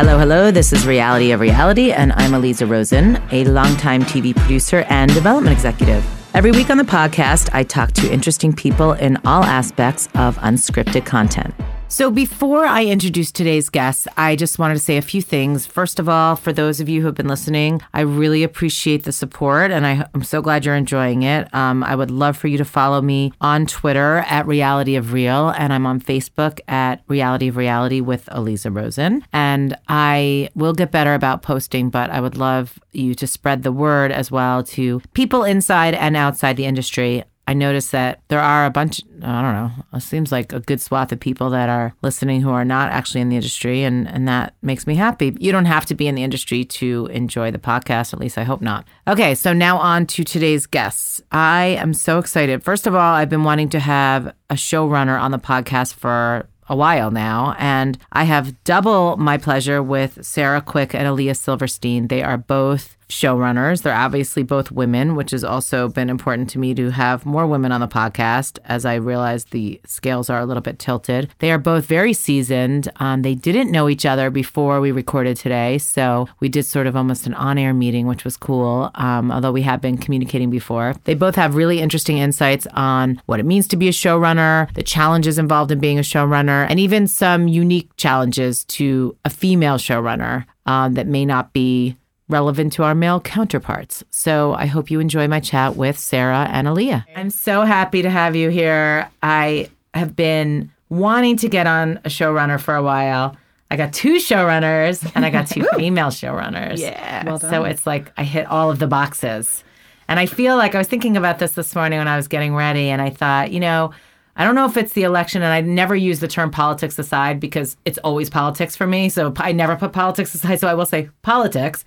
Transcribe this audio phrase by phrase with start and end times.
[0.00, 0.50] Hello, hello.
[0.50, 5.52] This is Reality of Reality, and I'm Aliza Rosen, a longtime TV producer and development
[5.52, 6.02] executive.
[6.32, 11.04] Every week on the podcast, I talk to interesting people in all aspects of unscripted
[11.04, 11.54] content.
[11.90, 15.66] So, before I introduce today's guest, I just wanted to say a few things.
[15.66, 19.10] First of all, for those of you who have been listening, I really appreciate the
[19.10, 21.52] support and I, am so glad you're enjoying it.
[21.52, 25.48] Um, I would love for you to follow me on Twitter at Reality of Real,
[25.50, 29.24] and I'm on Facebook at Reality of Reality with Aliza Rosen.
[29.32, 33.72] And I will get better about posting, but I would love you to spread the
[33.72, 37.24] word as well to people inside and outside the industry.
[37.50, 40.80] I noticed that there are a bunch, I don't know, it seems like a good
[40.80, 44.28] swath of people that are listening who are not actually in the industry, and, and
[44.28, 45.36] that makes me happy.
[45.40, 48.44] You don't have to be in the industry to enjoy the podcast, at least I
[48.44, 48.86] hope not.
[49.08, 51.20] Okay, so now on to today's guests.
[51.32, 52.62] I am so excited.
[52.62, 56.76] First of all, I've been wanting to have a showrunner on the podcast for a
[56.76, 62.06] while now, and I have double my pleasure with Sarah Quick and Aaliyah Silverstein.
[62.06, 63.82] They are both showrunners.
[63.82, 67.72] They're obviously both women, which has also been important to me to have more women
[67.72, 71.30] on the podcast as I realize the scales are a little bit tilted.
[71.40, 72.88] They are both very seasoned.
[72.96, 75.78] Um, they didn't know each other before we recorded today.
[75.78, 79.52] So we did sort of almost an on air meeting, which was cool, um, although
[79.52, 80.94] we have been communicating before.
[81.04, 84.82] They both have really interesting insights on what it means to be a showrunner, the
[84.82, 90.46] challenges involved in being a showrunner, and even some unique challenges to a female showrunner.
[90.66, 91.96] Um, that may not be
[92.30, 94.04] relevant to our male counterparts.
[94.10, 97.04] So I hope you enjoy my chat with Sarah and Aaliyah.
[97.16, 99.10] I'm so happy to have you here.
[99.22, 103.36] I have been wanting to get on a showrunner for a while.
[103.70, 106.78] I got two showrunners and I got two female showrunners.
[106.78, 107.24] Yeah.
[107.24, 109.64] Well so it's like I hit all of the boxes.
[110.08, 112.54] And I feel like I was thinking about this this morning when I was getting
[112.54, 113.92] ready and I thought, you know,
[114.36, 117.40] I don't know if it's the election, and I never use the term politics aside
[117.40, 119.10] because it's always politics for me.
[119.10, 120.60] So I never put politics aside.
[120.60, 121.84] So I will say politics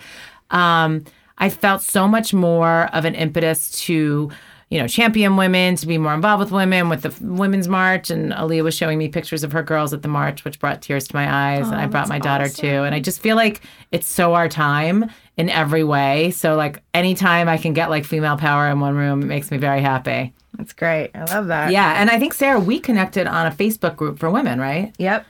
[0.53, 1.03] um,
[1.37, 4.31] I felt so much more of an impetus to,
[4.69, 8.09] you know, champion women, to be more involved with women, with the Women's March.
[8.09, 11.08] And Aaliyah was showing me pictures of her girls at the march, which brought tears
[11.09, 11.65] to my eyes.
[11.65, 12.61] Oh, and I brought my daughter awesome.
[12.61, 12.83] too.
[12.83, 16.31] And I just feel like it's so our time in every way.
[16.31, 19.58] So, like, anytime I can get like female power in one room, it makes me
[19.58, 20.33] very happy.
[20.58, 21.11] That's great.
[21.15, 21.71] I love that.
[21.71, 21.99] Yeah.
[21.99, 24.93] And I think, Sarah, we connected on a Facebook group for women, right?
[24.99, 25.25] Yep.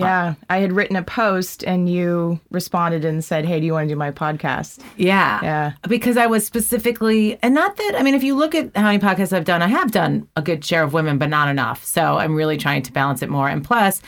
[0.00, 3.88] Yeah, I had written a post and you responded and said, "Hey, do you want
[3.88, 5.40] to do my podcast?" Yeah.
[5.42, 5.72] Yeah.
[5.88, 8.98] Because I was specifically and not that I mean if you look at how many
[8.98, 11.84] podcasts I've done, I have done a good share of women, but not enough.
[11.84, 13.48] So I'm really trying to balance it more.
[13.48, 14.02] And plus,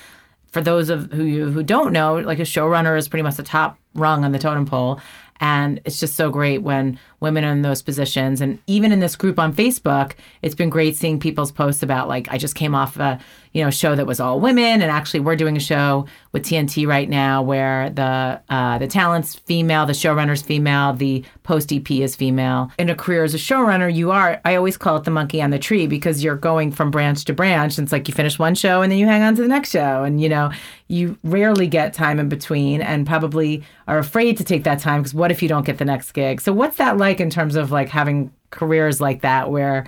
[0.50, 3.42] for those of who you who don't know, like a showrunner is pretty much the
[3.42, 5.00] top rung on the totem pole.
[5.40, 8.40] And it's just so great when women are in those positions.
[8.40, 12.26] And even in this group on Facebook, it's been great seeing people's posts about like
[12.28, 13.20] I just came off a
[13.58, 16.86] you know show that was all women, and actually we're doing a show with TNT
[16.86, 22.16] right now where the uh, the talent's female, the showrunner's female, the post EP is
[22.16, 22.70] female.
[22.78, 25.50] In a career as a showrunner, you are I always call it the monkey on
[25.50, 27.76] the tree because you're going from branch to branch.
[27.76, 29.70] And it's like you finish one show and then you hang on to the next
[29.70, 30.50] show, and you know
[30.86, 35.12] you rarely get time in between, and probably are afraid to take that time because
[35.12, 36.40] what if you don't get the next gig?
[36.40, 37.18] So what's that like?
[37.18, 39.86] like in terms of like having careers like that where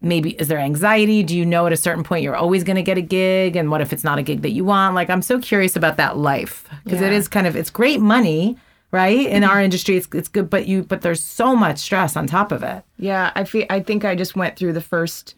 [0.00, 1.22] maybe is there anxiety?
[1.22, 3.56] Do you know at a certain point you're always going to get a gig?
[3.56, 4.94] And what if it's not a gig that you want?
[4.94, 7.08] Like i'm so curious about that life because yeah.
[7.08, 8.56] it is kind of it's great money
[8.90, 9.26] right?
[9.26, 12.52] In our industry it's, it's good but you but there's so much stress on top
[12.52, 12.84] of it.
[12.96, 15.34] Yeah i feel i think i just went through the first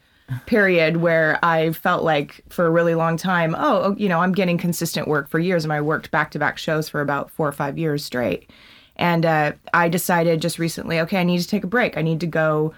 [0.47, 4.57] period where i felt like for a really long time oh you know i'm getting
[4.57, 8.05] consistent work for years and i worked back-to-back shows for about four or five years
[8.05, 8.49] straight.
[9.01, 11.97] And uh, I decided just recently, okay, I need to take a break.
[11.97, 12.75] I need to go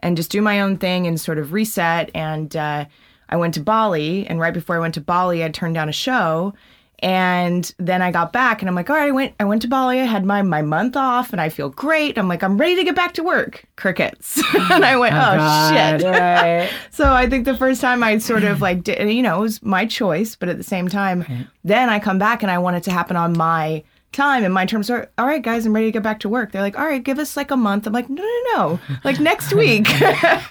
[0.00, 2.10] and just do my own thing and sort of reset.
[2.14, 2.86] And uh,
[3.28, 4.26] I went to Bali.
[4.26, 6.54] And right before I went to Bali, I turned down a show.
[7.00, 9.68] And then I got back and I'm like, all right, I went I went to
[9.68, 10.00] Bali.
[10.00, 12.18] I had my my month off and I feel great.
[12.18, 13.64] I'm like, I'm ready to get back to work.
[13.76, 14.42] Crickets.
[14.72, 16.02] and I went, oh, oh shit.
[16.02, 16.68] Right.
[16.90, 19.62] so I think the first time I sort of like did, you know, it was
[19.62, 21.46] my choice, but at the same time, right.
[21.62, 24.64] then I come back and I want it to happen on my time and my
[24.64, 26.52] terms are all right guys i'm ready to get back to work.
[26.52, 27.86] They're like all right give us like a month.
[27.86, 28.80] I'm like no no no.
[29.04, 29.86] Like next week.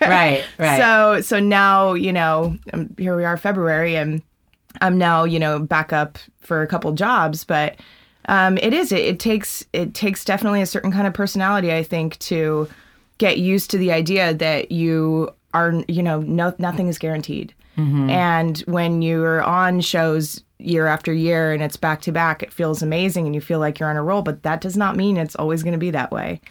[0.01, 0.77] Right right.
[0.77, 4.21] So so now you know um, here we are february and
[4.81, 7.75] i'm now you know back up for a couple jobs but
[8.29, 11.81] um, it is it, it takes it takes definitely a certain kind of personality i
[11.83, 12.67] think to
[13.17, 17.53] get used to the idea that you are you know no, nothing is guaranteed.
[17.77, 18.09] Mm-hmm.
[18.09, 22.81] and when you're on shows year after year and it's back to back, it feels
[22.81, 25.35] amazing and you feel like you're on a roll, but that does not mean it's
[25.35, 26.41] always going to be that way.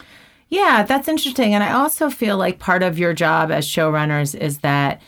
[0.49, 1.53] Yeah, that's interesting.
[1.53, 5.01] And I also feel like part of your job as showrunners is that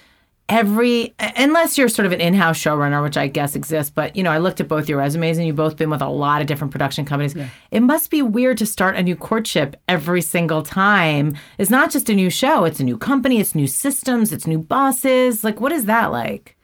[0.50, 4.32] every unless you're sort of an in-house showrunner which i guess exists but you know
[4.32, 6.72] i looked at both your resumes and you've both been with a lot of different
[6.72, 7.36] production companies
[7.70, 12.10] it must be weird to start a new courtship every single time it's not just
[12.10, 15.72] a new show it's a new company it's new systems it's new bosses like what
[15.72, 16.58] is that like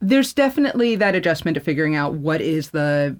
[0.00, 3.16] there's definitely that adjustment to figuring out what is the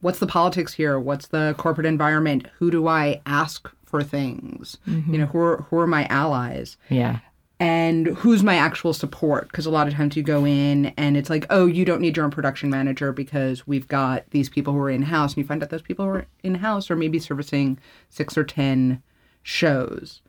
[0.00, 0.98] what's the politics here?
[0.98, 2.48] What's the corporate environment?
[2.58, 4.78] Who do i ask for things?
[4.86, 5.24] You know mm-hmm.
[5.24, 6.76] who are, who are my allies?
[6.88, 7.20] Yeah.
[7.60, 9.46] And who's my actual support?
[9.46, 12.16] Because a lot of times you go in and it's like oh you don't need
[12.16, 15.46] your own production manager because we've got these people who are in house and you
[15.46, 17.78] find out those people who are in house are maybe servicing
[18.10, 19.02] six or ten
[19.42, 20.20] shows.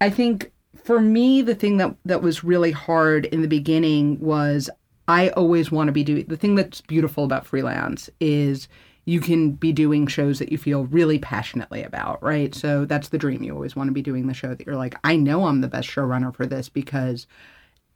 [0.00, 0.52] I think
[0.86, 4.70] for me the thing that that was really hard in the beginning was
[5.08, 8.68] i always want to be doing the thing that's beautiful about freelance is
[9.06, 12.54] you can be doing shows that you feel really passionately about, right?
[12.54, 13.44] So that's the dream.
[13.44, 15.68] You always want to be doing the show that you're like, I know I'm the
[15.68, 17.26] best showrunner for this because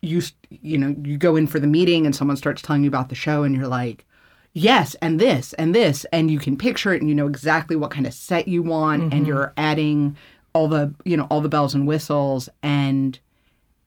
[0.02, 3.08] you you know, you go in for the meeting and someone starts telling you about
[3.08, 4.06] the show and you're like,
[4.52, 7.90] yes, and this and this and you can picture it and you know exactly what
[7.90, 9.24] kind of set you want and mm-hmm.
[9.24, 10.16] you're adding
[10.52, 13.18] all the, you know, all the bells and whistles and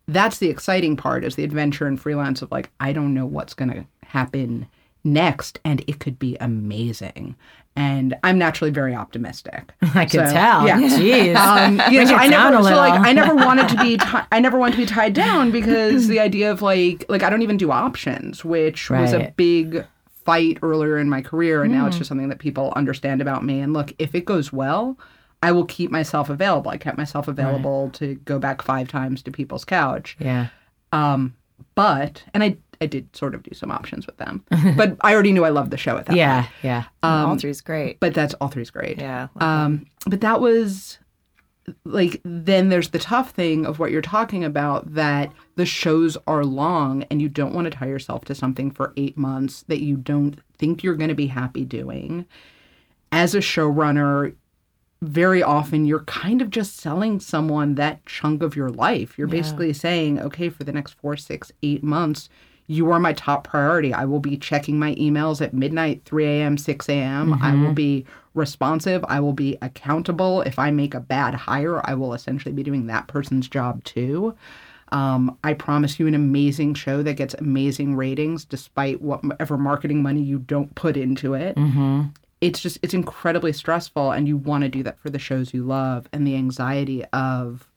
[0.07, 3.53] that's the exciting part is the adventure and freelance of like I don't know what's
[3.53, 4.67] going to happen
[5.03, 7.35] next and it could be amazing.
[7.75, 9.71] And i'm naturally very optimistic.
[9.81, 10.67] I can So, tell.
[10.67, 10.79] yeah.
[10.81, 11.35] Jeez.
[11.35, 12.99] Um, you know, I never, so like.
[12.99, 16.19] I never wanted to be, ti I never wanted to be tied down because the
[16.19, 19.85] idea of like, like I don't even do options, which was a big
[20.25, 23.59] fight earlier in my career, and now it's just something that people understand about me.
[23.59, 24.97] And look, if it goes well,
[25.43, 26.71] I will keep myself available.
[26.71, 30.15] I kept myself available to go back five times to people's couch.
[30.19, 30.47] yeah
[30.91, 31.35] Um,
[31.75, 34.43] but and I I did sort of do some options with them,
[34.77, 36.15] but I already knew I loved the show at that.
[36.15, 36.53] yeah point.
[36.63, 37.99] yeah All three's great.
[37.99, 38.97] But that's all three's great.
[38.99, 39.27] yeah.
[39.37, 40.97] Um, but that was
[41.85, 46.43] like then there's the tough thing of what you're talking about that the shows are
[46.43, 49.95] long and you don't want to tie yourself to something for eight months that you
[49.95, 52.25] don't think you're going to be happy doing.
[53.13, 54.33] As a showrunner,
[55.03, 59.17] very often you're kind of just selling someone that chunk of your life.
[59.17, 62.29] You're basically saying, okay, for the next four, six, eight months,
[62.67, 63.93] you are my top priority.
[63.93, 67.33] I will be checking my emails at midnight, 3 a.m., 6 a.m.
[67.41, 69.03] I will be responsive.
[69.07, 70.41] I will be accountable.
[70.41, 74.33] If I make a bad hire, I will essentially be doing that person's job too.
[74.93, 80.21] Um, I promise you an amazing show that gets amazing ratings despite whatever marketing money
[80.21, 81.57] you don't put into it
[82.43, 85.63] it's just it's incredibly stressful and you want to do that for the shows you
[85.63, 87.69] love and the anxiety of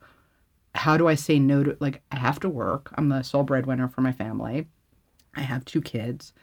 [0.75, 2.93] how do I say no to like I have to work.
[2.95, 4.67] I'm the sole breadwinner for my family.
[5.35, 6.33] I have two kids.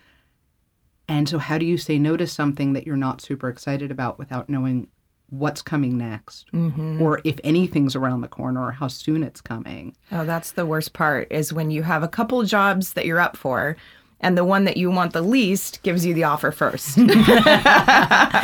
[1.07, 4.19] And so how do you say no to something that you're not super excited about
[4.19, 4.89] without knowing
[5.29, 7.03] what's coming next mm-hmm.
[7.03, 9.95] or if anything's around the corner or how soon it's coming?
[10.11, 13.37] Oh, that's the worst part is when you have a couple jobs that you're up
[13.37, 13.77] for
[14.25, 16.97] and the one that you want the least gives you the offer first.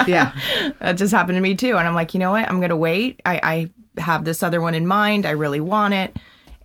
[0.06, 0.32] Yeah.
[0.80, 1.76] that just happened to me too.
[1.76, 2.48] And I'm like, you know what?
[2.48, 3.20] I'm going to wait.
[3.24, 3.40] I,
[3.96, 5.26] I have this other one in mind.
[5.26, 6.16] I really want it.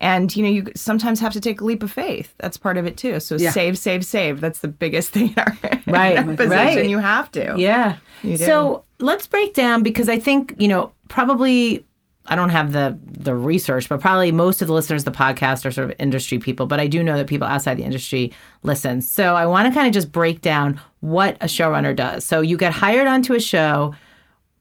[0.01, 2.33] And, you know, you sometimes have to take a leap of faith.
[2.37, 3.19] That's part of it too.
[3.19, 3.51] So Yeah.
[3.51, 4.41] save, save, save.
[4.41, 6.49] That's the biggest thing in our, in Right, our position.
[6.49, 6.89] right.
[6.89, 7.55] You have to.
[7.57, 7.97] Yeah.
[8.37, 11.85] So let's break down because I think, you know, probably
[12.27, 15.65] I don't have the the research, but probably most of the listeners of the podcast
[15.65, 18.33] are sort of industry people, but I do know that people outside the industry
[18.63, 19.01] listen.
[19.01, 22.25] So I want to kind of just break down what a showrunner does.
[22.25, 23.93] So you get hired onto a show.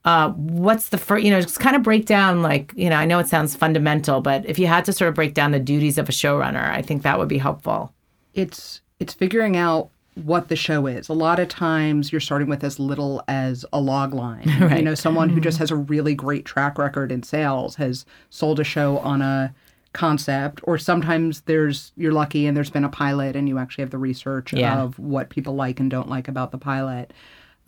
[0.04, 3.06] Uh, what's the first, you know, just kind of break down like, you know, I
[3.06, 5.96] know it sounds fundamental, but if you had to sort of break down the duties
[5.96, 7.92] of a showrunner, I think that would be helpful.
[8.34, 11.08] it's it's figuring out what the show is.
[11.08, 14.48] A lot of times you're starting with as little as a log line.
[14.76, 18.60] You know, someone who just has a really great track record in sales has sold
[18.60, 19.54] a show on a
[19.92, 23.90] concept or sometimes there's you're lucky and there's been a pilot and you actually have
[23.90, 24.82] the research Yeah.
[24.82, 27.12] of what people like and don't like about the pilot.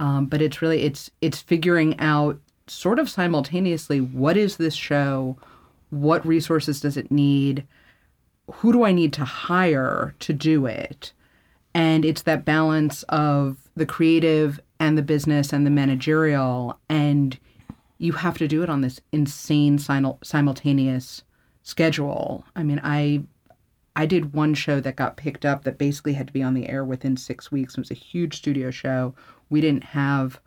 [0.00, 5.36] Um, but it's really it's it's figuring out sort of simultaneously what is this show,
[5.90, 7.64] what resources does it need,
[8.54, 11.12] who do I need to hire to do it?
[11.76, 16.78] And it's that balance of the creative and the business and the managerial.
[16.88, 17.38] And
[17.98, 21.22] you have to do it on this insane simul- simultaneous
[21.62, 22.46] schedule.
[22.56, 23.24] I mean, I
[23.94, 26.66] I did one show that got picked up that basically had to be on the
[26.66, 27.74] air within six weeks.
[27.74, 29.14] It was a huge studio show.
[29.50, 30.40] We didn't have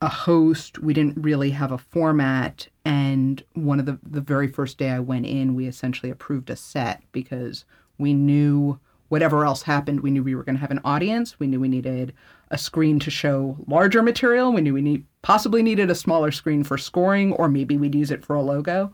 [0.00, 0.78] a host.
[0.78, 2.68] We didn't really have a format.
[2.84, 6.56] And one of the the very first day I went in, we essentially approved a
[6.56, 7.64] set because
[7.98, 8.78] we knew
[9.12, 11.38] whatever else happened, we knew we were going to have an audience.
[11.38, 12.14] We knew we needed
[12.50, 14.54] a screen to show larger material.
[14.54, 18.10] We knew we need possibly needed a smaller screen for scoring, or maybe we'd use
[18.10, 18.90] it for a logo.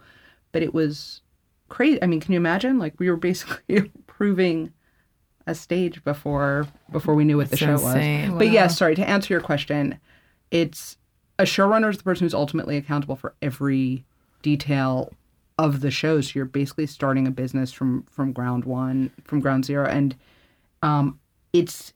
[0.50, 1.20] But it was
[1.68, 2.02] crazy.
[2.02, 2.80] I mean, can you imagine?
[2.80, 4.72] Like we were basically proving
[5.46, 8.32] a stage before before we knew what the show insane.
[8.32, 8.38] was.
[8.38, 10.00] But yes, sorry to answer your question,
[10.50, 10.96] it's
[11.38, 14.04] a showrunner is the person who's ultimately accountable for every
[14.42, 15.12] detail
[15.58, 16.20] of the show.
[16.20, 20.14] So you're basically starting a business from from ground one, from ground zero, and
[20.82, 21.18] um,
[21.52, 21.92] it's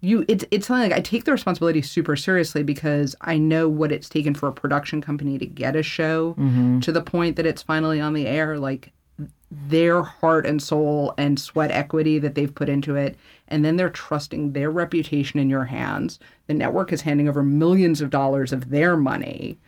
[0.00, 3.92] you it's it's something like I take the responsibility super seriously because I know what
[3.92, 6.34] it's taken for a production company to get a show
[6.80, 8.58] to the point that it's finally on the air.
[8.58, 8.92] Like
[9.50, 13.16] their heart and soul and sweat equity that they've put into it
[13.48, 16.18] and then they're trusting their reputation in your hands.
[16.46, 19.58] The network is handing over millions of dollars of their money.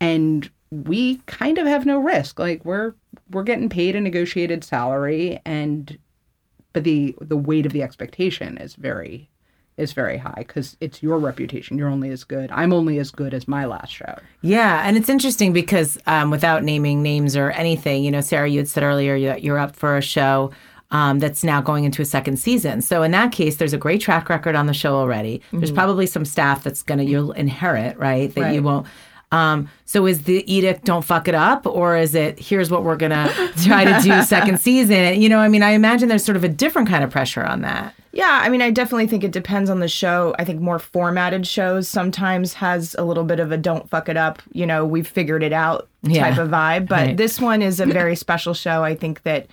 [0.00, 2.94] And we kind of have no risk like we're
[3.30, 5.98] we're getting paid a negotiated salary and
[6.72, 9.28] but the the weight of the expectation is very
[9.76, 13.34] is very high because it's your reputation you're only as good i'm only as good
[13.34, 18.02] as my last show Yeah, and it's interesting because um, without naming names or anything,
[18.02, 20.50] you know, Sarah, you had said earlier that you're up for a show
[20.90, 22.82] um, that's now going into a second season.
[22.82, 25.40] So in that case, there's a great track record on the show already.
[25.52, 28.34] There's probably some staff that's gonna you'll inherit, right?
[28.34, 28.86] That you won't.
[29.32, 32.96] Um, so is the edict don't fuck it up, or is it here's what we're
[32.96, 33.32] gonna
[33.64, 35.20] try to do second season?
[35.20, 37.62] You know, I mean, I imagine there's sort of a different kind of pressure on
[37.62, 37.94] that.
[38.14, 40.34] Yeah, I mean, I definitely think it depends on the show.
[40.38, 44.18] I think more formatted shows sometimes has a little bit of a don't fuck it
[44.18, 46.28] up, you know, we've figured it out Yeah.
[46.28, 46.88] type of vibe.
[46.88, 47.16] But Right.
[47.16, 48.84] this one is a very special show.
[48.84, 49.46] I think that,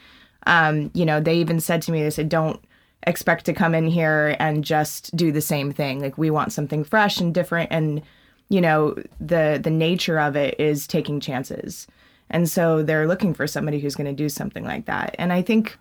[0.46, 2.60] um, you know, they even said to me, they said, don't
[3.08, 6.02] expect to come in here and just do the same thing.
[6.02, 7.70] Like, we want something fresh and different.
[7.72, 8.02] And,
[8.50, 11.88] you know, the the nature of it is taking chances.
[12.32, 15.16] And so they're looking for somebody who's going to do something like that.
[15.18, 15.78] And I think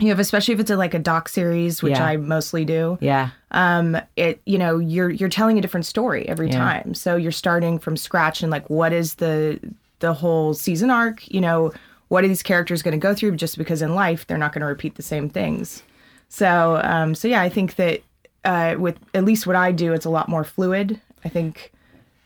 [0.00, 2.04] you have, especially if it's a, like a doc series, which Yeah.
[2.04, 3.30] I mostly do Yeah.
[3.52, 6.58] um it you know you're you're telling a different story every Yeah.
[6.58, 9.58] time so you're starting from scratch and like what is the
[10.00, 11.72] the whole season arc you know
[12.08, 14.60] what are these characters going to go through just because in life they're not going
[14.60, 15.82] to repeat the same things
[16.28, 18.00] so um so yeah i think that
[18.44, 21.72] uh with at least what i do it's a lot more fluid i think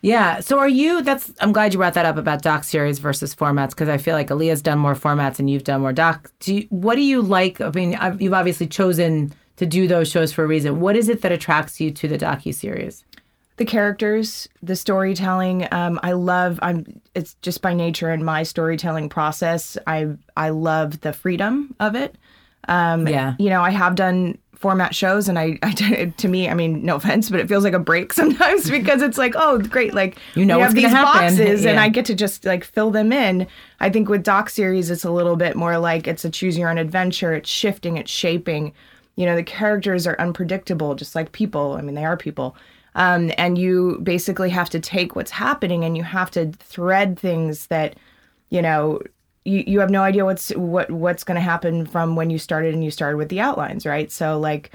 [0.03, 0.41] Yeah.
[0.41, 1.01] So are you?
[1.03, 1.33] That's.
[1.41, 4.29] I'm glad you brought that up about doc series versus formats because I feel like
[4.29, 6.31] Aaliyah's done more formats and you've done more doc.
[6.41, 7.61] Do you, what do you like?
[7.61, 10.81] I mean, I've, you've obviously chosen to do those shows for a reason.
[10.81, 13.05] What is it that attracts you to the docu series?
[13.59, 19.11] the characters the storytelling um i love i'm it's just by nature in my storytelling
[19.11, 22.17] process i i love the freedom of it
[22.69, 23.35] um Yeah.
[23.39, 26.97] you know i have done format shows and I, I to me i mean no
[26.97, 30.47] offense but it feels like a break sometimes because it's like oh great like You
[30.47, 31.37] know we have these happen.
[31.37, 33.47] boxes and i get to just like fill them in.
[33.81, 36.71] I think with doc series it's a little bit more like it's a choose your
[36.71, 37.35] own adventure.
[37.35, 38.73] It's shifting it's shaping.
[39.17, 41.73] You know the characters are unpredictable just like people.
[41.73, 42.57] I mean they are people.
[42.95, 47.67] Um, and you basically have to take what's happening and you have to thread things
[47.67, 47.97] that
[48.51, 49.01] you know
[49.45, 52.75] you, you have no idea what's what what's going to happen from when you started
[52.75, 54.71] and you started with the outlines right so like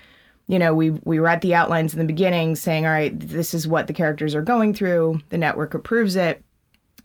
[0.47, 3.53] you know we we were at the outlines in the beginning saying all right this
[3.53, 6.41] is what the characters are going through the network approves it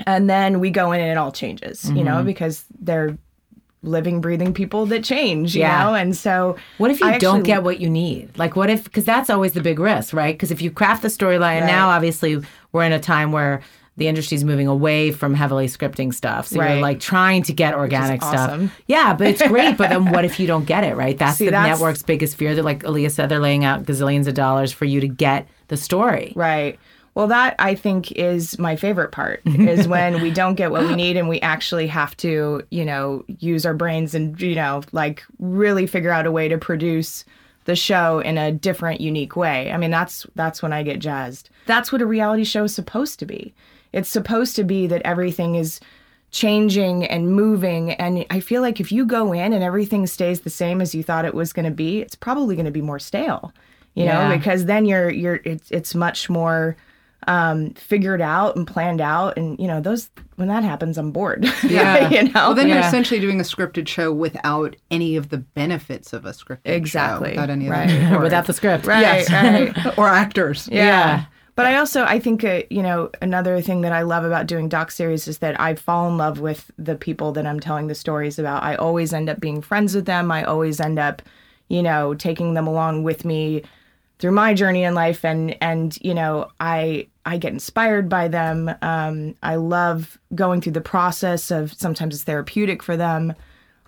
[0.06, 2.04] and then we go in and it all changes you Mm-hmm.
[2.04, 3.16] know because they're
[3.84, 5.84] living breathing people that change you Yeah.
[5.84, 8.36] know and so What if you I don't actually- get what you need?
[8.38, 8.84] Like, what if?
[8.84, 10.34] Because that's always the big risk, right?
[10.36, 12.40] Because if you craft the storyline, and now obviously
[12.70, 13.60] we're in a time where
[13.96, 16.46] the industry's moving away from heavily scripting stuff.
[16.46, 18.70] So you're like trying to get organic stuff.
[18.86, 19.76] Yeah, but it's great.
[19.76, 21.16] but then what if you don't get it, right?
[21.18, 22.54] That's See, the that's- network's biggest fear.
[22.54, 25.76] That, like Aaliyah said, they're laying out gazillions of dollars for you to get the
[25.76, 26.32] story.
[26.34, 26.78] Right.
[27.14, 30.94] Well, that I think is my favorite part is when we don't get what we
[30.94, 35.22] need and we actually have to, you know, use our brains and, you know, like
[35.38, 37.26] really figure out a way to produce
[37.66, 39.70] the show in a different, unique way.
[39.70, 41.50] I mean, that's that's when I get jazzed.
[41.66, 43.52] That's what a reality show is supposed to be.
[43.92, 45.80] It's supposed to be that everything is
[46.30, 50.50] changing and moving and I feel like if you go in and everything stays the
[50.50, 52.98] same as you thought it was going to be, it's probably going to be more
[52.98, 53.52] stale.
[53.94, 54.28] You Yeah.
[54.28, 56.74] know, because then you're you're it's it's much more
[57.28, 61.44] um figured out and planned out and you know those when that happens i'm bored
[61.62, 62.08] Yeah.
[62.10, 66.12] you know Well, then you're essentially doing a scripted show without any of the benefits
[66.12, 67.28] of a scripted Exactly.
[67.28, 67.32] show.
[67.34, 68.10] Without any of Right.
[68.10, 68.86] the Without the script.
[68.86, 69.30] right Yes.
[69.30, 70.68] right or actors.
[70.72, 70.84] yeah.
[70.84, 71.24] Yeah.
[71.54, 74.68] But I also I think uh, you know another thing that I love about doing
[74.68, 77.94] doc series is that I fall in love with the people that I'm telling the
[77.94, 78.62] stories about.
[78.62, 80.30] I always end up being friends with them.
[80.30, 81.20] I always end up,
[81.68, 83.62] you know, taking them along with me
[84.18, 88.70] through my journey in life and and you know I I get inspired by them.
[88.80, 93.34] Um, I love going through the process of sometimes it's therapeutic for them.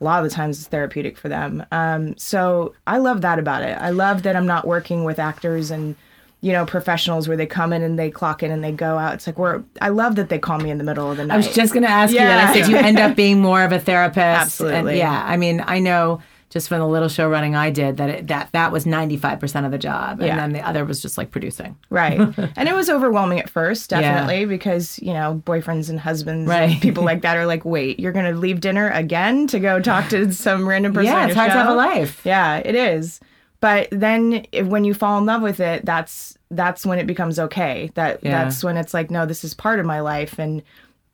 [0.00, 1.64] A lot of the times it's therapeutic for them.
[1.72, 3.78] Um, so I love that about it.
[3.78, 5.96] I love that I'm not working with actors and
[6.44, 9.14] you know, professionals where they come in and they clock in and they go out.
[9.14, 9.62] It's like we're.
[9.80, 11.34] I love that they call me in the middle of the night.
[11.34, 12.50] I was just going to ask you that.
[12.50, 12.62] I Yeah.
[12.64, 14.60] said you end up being more of a therapist.
[14.60, 14.98] And Absolutely.
[14.98, 15.24] yeah.
[15.26, 16.20] I mean, I know
[16.50, 19.72] just from the little show running I did that it, that that was 95% of
[19.72, 20.18] the job.
[20.20, 20.36] And Yeah.
[20.36, 21.76] then the other was just like producing.
[21.88, 22.20] Right.
[22.56, 26.70] and it was overwhelming at first, definitely, because, you know, boyfriends and husbands Right.
[26.72, 29.80] and people like that are like, wait, you're going to leave dinner again to go
[29.80, 31.10] talk to some random person?
[31.12, 32.20] Yeah, it's hard to have a life.
[32.24, 33.18] Yeah, it is.
[33.64, 37.38] But then if, when you fall in love with it, that's that's when it becomes
[37.38, 37.90] okay.
[37.94, 38.44] That Yeah.
[38.44, 40.62] that's when it's like, no, this is part of my life and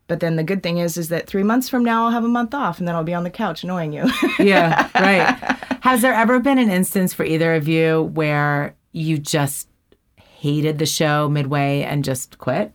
[0.08, 2.28] but then the good thing is is that 3 months from now I'll have a
[2.28, 4.04] month off and then I'll be on the couch annoying you.
[4.40, 5.58] Yeah, right.
[5.82, 9.68] Has there ever been an instance for either of you where you just
[10.16, 12.72] hated the show midway and just quit?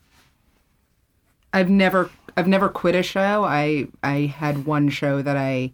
[1.51, 3.44] I've never I've never quit a show.
[3.44, 5.74] I I had one show that I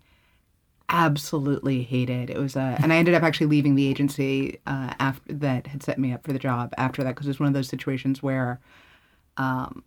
[0.92, 2.30] absolutely hated.
[2.30, 5.82] It was uh, and I ended up actually leaving the agency uh, after that had
[5.82, 8.22] set me up for the job after that because it was one of those situations
[8.22, 8.60] where
[9.38, 9.84] um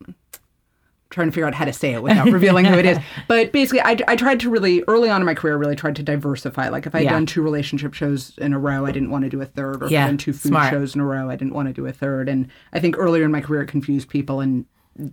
[1.11, 2.99] trying to figure out how to say it without revealing who it is.
[3.29, 6.03] But basically, I, I tried to really early on in my career really tried to
[6.03, 6.71] diversify.
[6.71, 7.11] Like if I'd Yeah.
[7.11, 9.83] done two relationship shows in a row, I didn't want to do a third.
[9.83, 10.71] Or if Yeah, I'd done two food smart.
[10.73, 12.29] shows in a row, I didn't want to do a third.
[12.29, 14.65] And I think earlier in my career it confused people, and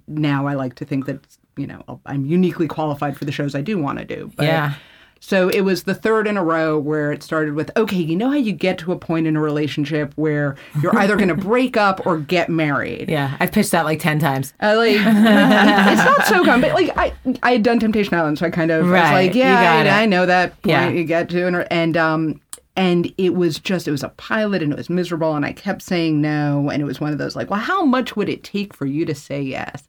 [0.07, 1.19] now I like to think that
[1.57, 4.31] you know I'm uniquely qualified for the shows I do want to do.
[4.35, 4.73] But, Yeah.
[5.23, 8.29] So it was the third in a row where it started with, okay, you know
[8.31, 11.77] how you get to a point in a relationship where you're either going to break
[11.77, 13.07] up or get married.
[13.07, 14.53] Yeah, I've pitched that like 10 times.
[14.59, 17.13] Uh, like it's not so common, but like I
[17.43, 20.01] I had done Temptation Island, so I kind of Right, was like, yeah, I.
[20.01, 20.89] I know that point Yeah.
[20.89, 22.41] you get to, and, and um
[22.75, 25.81] and it was just it was a pilot and it was miserable, and I kept
[25.83, 28.73] saying no, and it was one of those like, well, how much would it take
[28.73, 29.83] for you to say yes?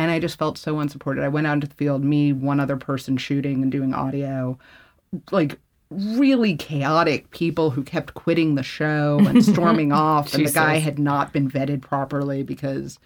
[0.00, 1.22] And I just felt so unsupported.
[1.22, 4.58] I went out into the field, me, one other person shooting and doing audio,
[5.30, 5.58] like
[5.90, 11.00] really chaotic people who kept quitting the show and storming off and the guy had
[11.00, 13.00] not been vetted properly because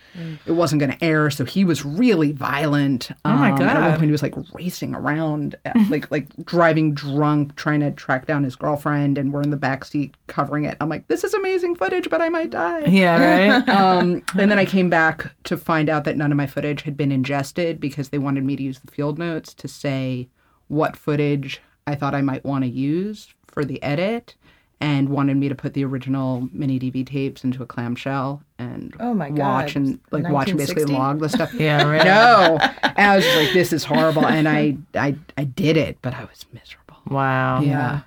[0.45, 3.11] it wasn't going to air so he was really violent.
[3.25, 3.63] Oh my god!
[3.63, 7.91] At one point he was like racing around uh, like like driving drunk trying to
[7.91, 10.77] track down his girlfriend and we're in the back seat covering it.
[10.81, 12.85] I'm like this is amazing footage but i might die.
[12.85, 13.69] Yeah, right?
[13.75, 16.97] um, and then I came back to find out that none of my footage had
[16.97, 20.29] been ingested because they wanted me to use the field notes to say
[20.69, 24.35] what footage I thought I might want to use for the edit
[24.81, 29.15] and wanted me to put the original mini DV tapes into a clamshell and Oh
[29.15, 29.39] my God.
[29.39, 31.55] watch and like watch and basically log the stuff.
[31.59, 32.05] yeah, right.
[32.05, 32.59] No.
[32.83, 34.27] And I was just like, this is horrible.
[34.27, 36.97] And I, I, I did it, but I was miserable.
[37.09, 37.61] Wow.
[37.61, 38.01] Yeah.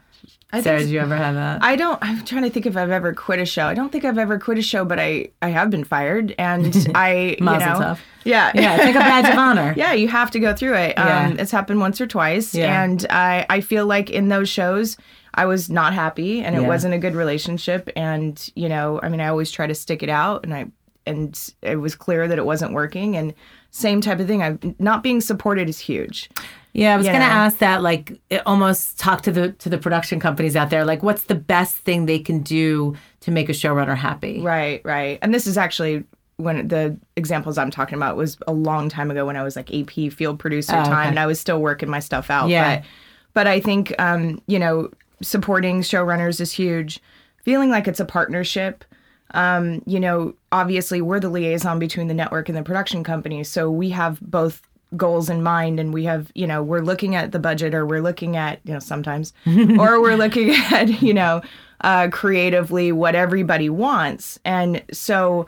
[0.54, 1.62] I Sarah, did you ever have that?
[1.62, 2.00] I don't.
[2.02, 3.66] I'm trying to think if I've ever quit a show.
[3.66, 6.74] I don't think I've ever quit a show, but I I have been fired, and
[6.96, 8.00] I you know tov.
[8.24, 9.74] yeah yeah, it's like a badge of honor.
[9.78, 10.94] yeah you have to go through it.
[10.98, 11.28] Yeah.
[11.28, 12.82] Um, it's happened once or twice, Yeah.
[12.84, 14.96] and I I feel like in those shows
[15.34, 16.68] I was not happy, and it Yeah.
[16.68, 20.10] wasn't a good relationship, and you know I mean I always try to stick it
[20.10, 20.68] out, and I
[21.06, 23.34] and it was clear that it wasn't working, and
[23.72, 24.42] same type of thing.
[24.44, 26.30] I not being supported is huge.
[26.74, 27.82] Yeah, I was going to ask that.
[27.82, 30.86] Like, it almost talk to the to the production companies out there.
[30.86, 34.42] Like, what's the best thing they can do to make a showrunner happy?
[34.42, 35.18] Right, right.
[35.24, 36.04] And this is actually
[36.36, 39.74] when the examples I'm talking about was a long time ago when I was like
[39.74, 40.90] AP field producer Oh, okay.
[40.90, 42.50] time and I was still working my stuff out.
[42.50, 42.78] Yeah.
[42.78, 42.86] But
[43.34, 44.92] but I think um, you know,
[45.24, 47.00] supporting showrunners is huge.
[47.44, 48.86] Feeling like it's a partnership.
[49.32, 53.44] Um, you know, obviously we're the liaison between the network and the production company.
[53.44, 54.62] So we have both
[54.96, 58.02] goals in mind and we have, you know, we're looking at the budget or we're
[58.02, 61.42] looking at, you know, sometimes or we're looking at, you know,
[61.82, 64.40] uh creatively what everybody wants.
[64.46, 65.46] And so,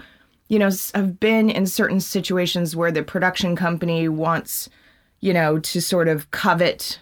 [0.49, 4.69] you know, I've been in certain situations where the production company wants,
[5.21, 6.99] you know, to sort of covet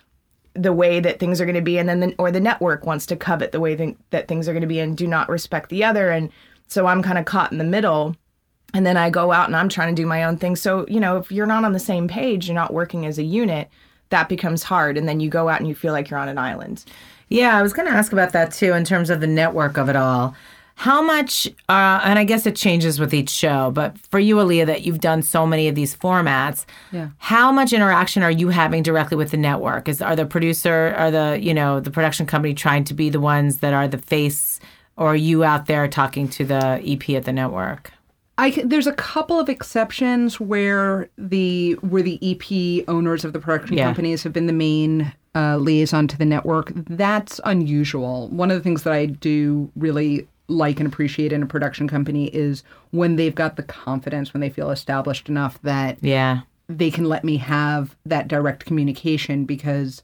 [0.54, 3.06] the way that things are going to be and then the, or the network wants
[3.06, 5.70] to covet the way th- that things are going to be and do not respect
[5.70, 6.32] the other and
[6.68, 8.16] so i'm kind of caught in the middle
[8.74, 11.00] and then i go out and i'm trying to do my own thing so you
[11.00, 13.70] know if you're not on the same page you're not working as a unit
[14.10, 16.38] that becomes hard and then you go out and you feel like you're on an
[16.38, 16.84] island
[17.30, 19.90] Yeah, I was going to ask about that too in terms of the network of
[19.90, 20.34] it all.
[20.76, 24.68] How much, uh, and I guess it changes with each show, but for you, Aaliyah,
[24.68, 27.10] that you've done so many of these formats, Yeah.
[27.18, 29.90] how much interaction are you having directly with the network?
[29.90, 33.20] Is are the producer, are the you know the production company trying to be the
[33.20, 34.60] ones that are the face,
[34.98, 37.92] or are you out there talking to the EP at the network?
[38.40, 43.78] I there's a couple of exceptions where the where the EP owners of the production
[43.78, 43.86] Yeah.
[43.86, 46.72] companies have been the main uh, liaison to the network.
[46.76, 48.28] That's unusual.
[48.30, 52.28] One of the things that I do really like and appreciate in a production company
[52.28, 57.06] is when they've got the confidence, when they feel established enough that Yeah, they can
[57.06, 60.04] let me have that direct communication because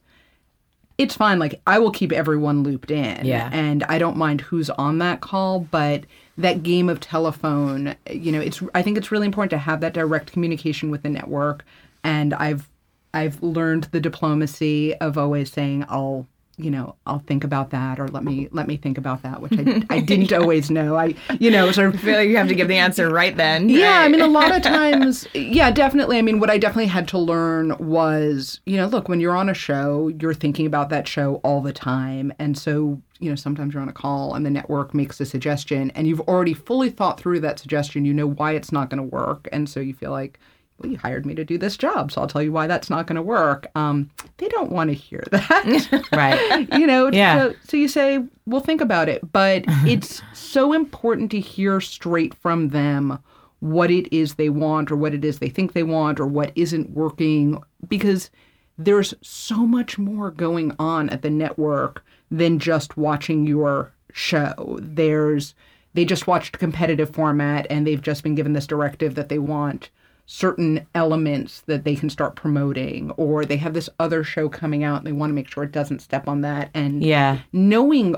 [0.98, 1.38] it's fine.
[1.38, 3.26] Like I will keep everyone looped in.
[3.26, 3.50] Yeah.
[3.52, 6.04] And I don't mind who's on that call, but
[6.38, 9.94] that game of telephone, you know, it's I think it's really important to have that
[9.94, 11.64] direct communication with the network.
[12.02, 12.68] And I've
[13.12, 16.26] I've learned the diplomacy of always saying I'll
[16.56, 19.52] you know I'll think about that or let me let me think about that, which
[19.52, 20.96] I, I didn't always know.
[20.96, 23.68] I you know sort of feel like you have to give the answer right then.
[23.68, 26.18] yeah, I mean, a lot of times, yeah, definitely.
[26.18, 29.48] I mean, what I definitely had to learn was, you know, look, when you're on
[29.48, 32.32] a show, you're thinking about that show all the time.
[32.38, 35.90] And so, you know, sometimes you're on a call and the network makes a suggestion
[35.92, 38.04] and you've already fully thought through that suggestion.
[38.04, 39.48] You know why it's not going to work.
[39.52, 40.38] And so you feel like,
[40.78, 43.06] well, you hired me to do this job, so I'll tell you why that's not
[43.06, 43.68] going to work.
[43.76, 46.08] Um, they don't want to hear that.
[46.12, 46.68] Right.
[46.78, 47.38] you know Yeah.
[47.38, 52.34] so, so you say well think about it but it's so important to hear straight
[52.34, 53.18] from them
[53.60, 56.52] what it is they want or what it is they think they want or what
[56.54, 58.30] isn't working because
[58.76, 65.54] there's so much more going on at the network than just watching your show there's
[65.94, 69.88] they just watched competitive format and they've just been given this directive that they want
[70.26, 74.98] certain elements that they can start promoting or they have this other show coming out
[74.98, 77.40] and they want to make sure it doesn't step on that and Yeah.
[77.52, 78.16] knowing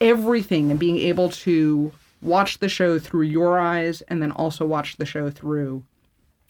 [0.00, 4.96] everything and being able to watch the show through your eyes and then also watch
[4.96, 5.82] the show through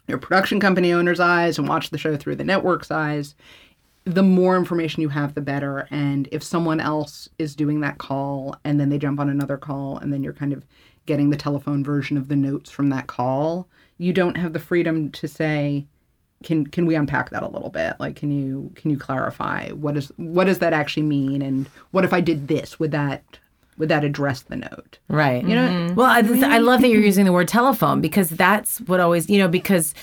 [0.08, 3.34] your production company owner's eyes and watch the show through the network's eyes
[4.04, 8.54] the more information you have the better and if someone else is doing that call
[8.62, 10.64] and then they jump on another call and then you're kind of
[11.06, 13.66] getting the telephone version of the notes from that call
[13.98, 15.86] you don't have the freedom to say
[16.44, 19.96] can can we unpack that a little bit like can you can you clarify what
[19.96, 23.22] is what does that actually mean and what if i did this would that
[23.78, 25.42] would that address the note Right.
[25.42, 25.94] you know mm-hmm.
[25.94, 26.18] Well, I,
[26.54, 29.94] I love that you're using the word telephone because that's what always, you know, because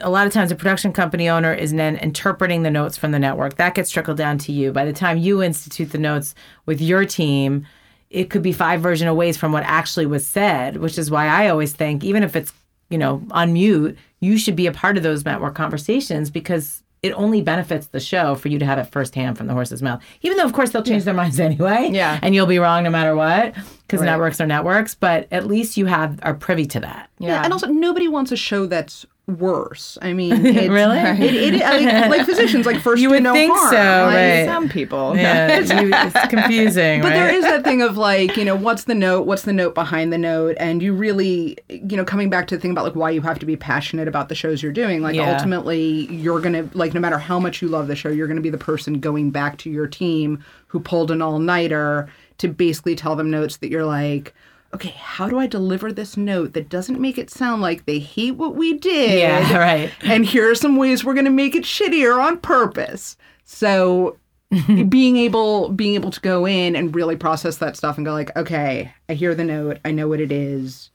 [0.00, 3.18] a lot of times a production company owner is then interpreting the notes from the
[3.18, 3.56] network.
[3.56, 4.72] That gets trickled down to you.
[4.72, 6.34] By the time you institute the notes
[6.66, 7.66] with your team,
[8.10, 11.26] it could be five version of ways from what actually was said, which is why
[11.26, 12.52] I always think, even if it's,
[12.90, 17.12] you know, on mute, you should be a part of those network conversations because it
[17.12, 20.02] only benefits the show for you to have it firsthand from the horse's mouth.
[20.22, 21.90] Even though, of course, they'll change their minds anyway.
[21.92, 22.18] Yeah.
[22.22, 23.54] And you'll be wrong no matter what
[23.86, 27.08] because networks are networks, but at least you have are privy to that.
[27.18, 27.44] yeah.
[27.44, 30.98] and also nobody wants a show that's worse i mean it's, Really?
[30.98, 34.14] it, it, I mean, like physicians like first You would no think harm, so, like,
[34.16, 34.44] right.
[34.46, 35.16] Some people.
[35.16, 37.14] Yeah, you, it's confusing, But right?
[37.14, 39.26] there is that thing of like, you know, what's the note?
[39.26, 40.56] What's the note behind the note?
[40.58, 43.38] And you really, you know, coming back to the thing about like why you have
[43.40, 45.02] to be passionate about the shows you're doing.
[45.02, 45.32] Like Yeah.
[45.32, 48.50] ultimately, you're gonna like no matter how much you love the show, you're gonna be
[48.50, 53.14] the person going back to your team who pulled an all nighter to basically tell
[53.16, 54.34] them notes that you're like.
[54.74, 58.32] Okay, how do I deliver this note that doesn't make it sound like they hate
[58.32, 59.18] what we did?
[59.18, 59.90] Yeah, right.
[60.02, 63.16] and here are some ways we're going to make it shittier on purpose.
[63.44, 64.18] So
[64.88, 68.34] being able being able to go in and really process that stuff and go like,
[68.36, 70.90] okay, I hear the note, I know what it is.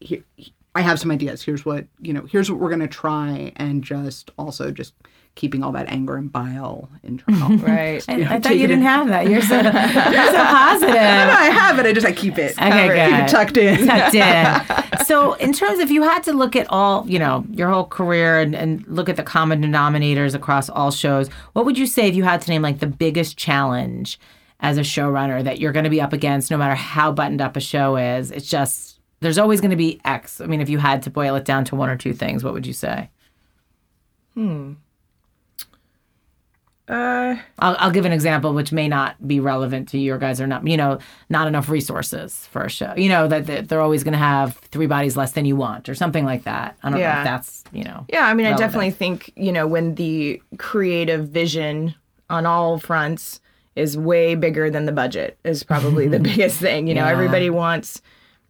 [0.00, 0.22] Here,
[0.74, 1.42] I have some ideas.
[1.42, 2.22] Here's what you know.
[2.30, 4.94] Here's what we're going to try, and just also just
[5.34, 7.56] keeping all that anger and bile internal.
[7.66, 8.04] Right.
[8.08, 8.82] I, I thought you didn't in.
[8.82, 9.28] have that.
[9.28, 10.94] You're so, you're so positive.
[10.94, 11.86] I have it.
[11.86, 12.52] I just I keep it.
[12.58, 13.24] Okay, Keep good.
[13.24, 13.86] it tucked in.
[13.86, 15.04] tucked in.
[15.06, 18.40] So, in terms of you had to look at all, you know, your whole career
[18.40, 22.14] and, and look at the common denominators across all shows, what would you say if
[22.14, 24.18] you had to name like the biggest challenge
[24.60, 27.56] as a showrunner that you're going to be up against, no matter how buttoned up
[27.56, 28.30] a show is?
[28.30, 28.91] It's just,
[29.22, 30.40] there's always going to be X.
[30.40, 32.52] I mean, if you had to boil it down to one or two things, what
[32.52, 33.08] would you say?
[34.34, 34.72] Hmm.
[36.88, 40.48] Uh, I'll, I'll give an example which may not be relevant to your guys or
[40.48, 40.98] not you know
[41.30, 44.56] not enough resources for a show you know that that they're always going to have
[44.56, 47.62] three bodies less than you want or something like that i don't know if that's
[47.72, 51.94] you know yeah, I mean, I definitely think, you know, when the creative vision
[52.28, 53.40] on all fronts
[53.76, 56.88] is way bigger than the budget is probably the biggest thing.
[56.88, 57.12] You know, Yeah.
[57.12, 58.02] everybody wants,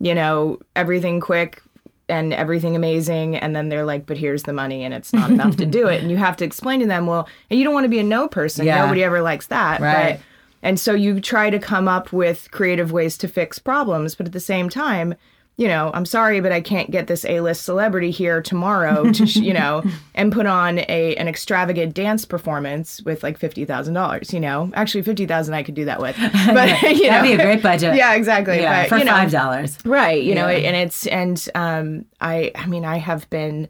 [0.03, 1.63] you know, everything quick
[2.09, 3.37] and everything amazing.
[3.37, 6.03] And then they're like, but here's the money and it's not enough to do it.
[6.03, 8.03] And you have to explain to them, well, and you don't want to be a
[8.03, 8.67] no person.
[8.67, 8.83] Yeah.
[8.83, 9.81] Nobody ever likes that.
[9.81, 10.17] Right.
[10.17, 10.21] But,
[10.61, 14.17] and so you try to come up with creative ways to fix problems.
[14.17, 15.15] But at the same time,
[15.59, 19.53] you know, I'm sorry, but I can't get this A-list celebrity here tomorrow to, you
[19.53, 19.83] know,
[20.15, 24.33] and put on a an extravagant dance performance with like fifty thousand dollars.
[24.33, 27.41] You know, actually fifty thousand I could do that with, but you know, that'd be
[27.41, 28.61] a great budget yeah, exactly.
[28.61, 30.23] yeah but, for you know, five dollars right?
[30.23, 33.69] You know, and it's and um, I I mean, I have been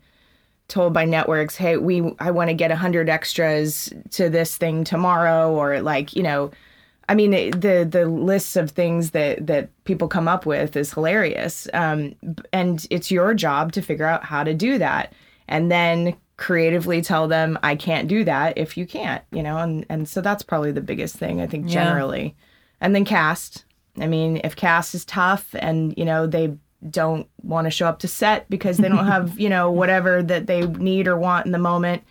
[0.69, 5.53] told by networks, hey, we I want to get hundred extras to this thing tomorrow,
[5.53, 6.53] or like you know.
[7.09, 11.69] I mean, the the lists of things that that people come up with is hilarious,
[11.75, 12.15] um,
[12.53, 15.13] and it's your job to figure out how to do that,
[15.49, 19.85] and then creatively tell them I can't do that if you can't, you know, and
[19.89, 21.75] and so that's probably the biggest thing I think Yeah.
[21.75, 22.35] generally.
[22.81, 23.65] And then cast.
[24.01, 26.57] I mean, if cast is tough and, you know, they
[26.91, 30.47] don't want to show up to set because they don't have, you know, whatever that
[30.47, 32.03] they need or want in the moment,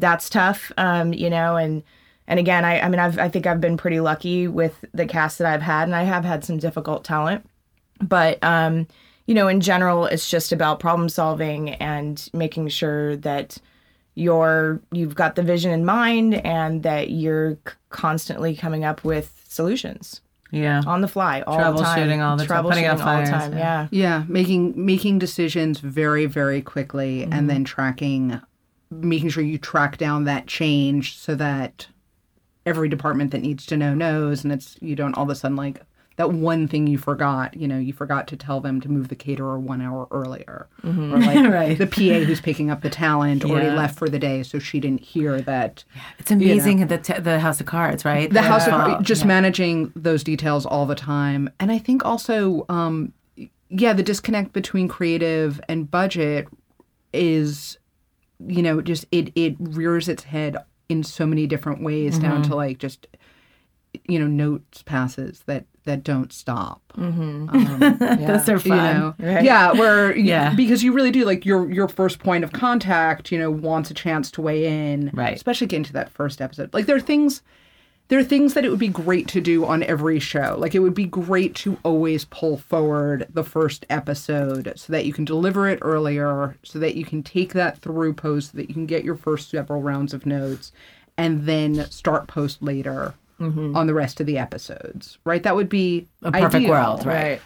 [0.00, 0.72] that's tough.
[0.76, 1.82] Um, you know, and
[2.28, 5.38] and again, I, I mean, I've, I think I've been pretty lucky with the cast
[5.38, 7.44] that I've had, and I have had some difficult talent,
[8.00, 8.86] but um,
[9.26, 13.58] you know, in general, it's just about problem solving and making sure that
[14.14, 19.44] you're you've got the vision in mind and that you're c- constantly coming up with
[19.48, 20.82] solutions Yeah.
[20.86, 22.08] on the fly all the time.
[22.10, 23.52] Troubleshooting all the time, putting out Troubleshooting all the time.
[23.56, 23.58] yeah.
[23.58, 23.88] Yeah.
[24.18, 28.40] Yeah, making making decisions very very quickly and then tracking
[28.90, 31.86] making sure you track down that change so that
[32.68, 35.56] every department that needs to know knows and it's you don't all of a sudden
[35.56, 35.80] like
[36.16, 39.14] that one thing you forgot, you know, you forgot to tell them to move the
[39.14, 40.66] caterer one hour earlier.
[40.84, 41.78] Or like Right.
[41.78, 45.00] the PA who's picking up the talent already left for the day so she didn't
[45.00, 45.84] hear that
[46.18, 48.28] It's amazing the t- the House of Cards, right?
[48.32, 53.12] the house of just managing those details all the time and i think also um
[53.68, 56.48] yeah the disconnect between creative and budget
[57.12, 57.78] is
[58.46, 60.56] you know just it it rears its head
[60.88, 62.56] in so many different ways down to mm-hmm.
[62.56, 63.06] like just
[64.06, 67.48] you know notes passes that that don't stop mm-hmm.
[67.48, 68.62] um, Those are fun.
[68.62, 69.44] you know Right.
[69.44, 70.24] yeah where Yeah.
[70.50, 73.90] yeah because you really do like your your first point of contact you know wants
[73.90, 75.34] a chance to weigh in Right.
[75.34, 77.42] especially getting to that first episode like there are things
[78.08, 80.56] there are things that it would be great to do on every show.
[80.58, 85.12] Like it would be great to always pull forward the first episode so that you
[85.12, 88.74] can deliver it earlier so that you can take that through post so that you
[88.74, 90.72] can get your first several rounds of notes
[91.18, 93.76] and then start post later mm-hmm.
[93.76, 95.42] on the rest of the episodes right?
[95.42, 96.70] That would be A perfect ideal.
[96.70, 97.40] world, right?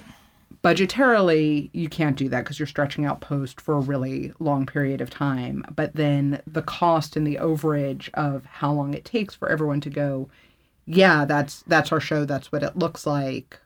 [0.62, 5.00] budgetarily you can't do that because you're stretching out post for a really long period
[5.00, 9.48] of time but then the cost and the overage of how long it takes for
[9.48, 10.28] everyone to go
[10.86, 12.24] yeah that's that's our show.
[12.24, 13.58] That's what it looks like.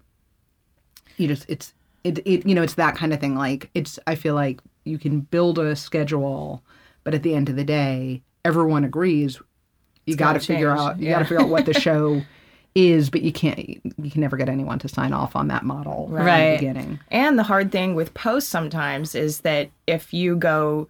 [1.16, 1.72] You just it's
[2.04, 3.34] it, it you know it's that kind of thing.
[3.36, 6.62] Like it's i feel like you can build a schedule
[7.04, 9.40] but at the end of the day everyone agrees
[10.06, 11.14] you got to figure out you yeah.
[11.14, 12.22] got to figure out what the show
[12.76, 16.06] is but you can't you can never get anyone to sign off on that model
[16.06, 16.52] from Right.
[16.52, 17.00] the beginning.
[17.10, 20.86] And the hard thing with posts sometimes is that if you go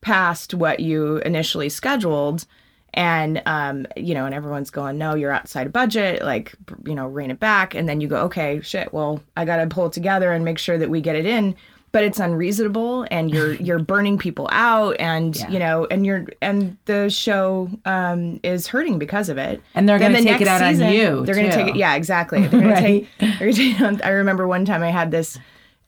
[0.00, 2.46] past what you initially scheduled
[2.94, 6.54] and um you know and everyone's going no you're outside of budget like
[6.86, 7.74] you know rein it back.
[7.74, 10.58] And then you go okay shit well i got to pull it together and make
[10.58, 11.54] sure that we get it in.
[11.90, 16.76] But it's unreasonable and you're you're burning people out and you know and you're and
[16.84, 19.62] the show um is hurting because of it.
[19.74, 22.46] And they're gonna the take it out on you, they're gonna take it yeah exactly.
[22.46, 23.06] They're gonna Right.
[23.20, 25.38] take gonna take i remember one time i had this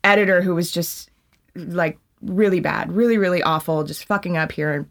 [0.05, 1.11] editor who was just
[1.55, 4.87] like really bad, really, really awful, just fucking up here,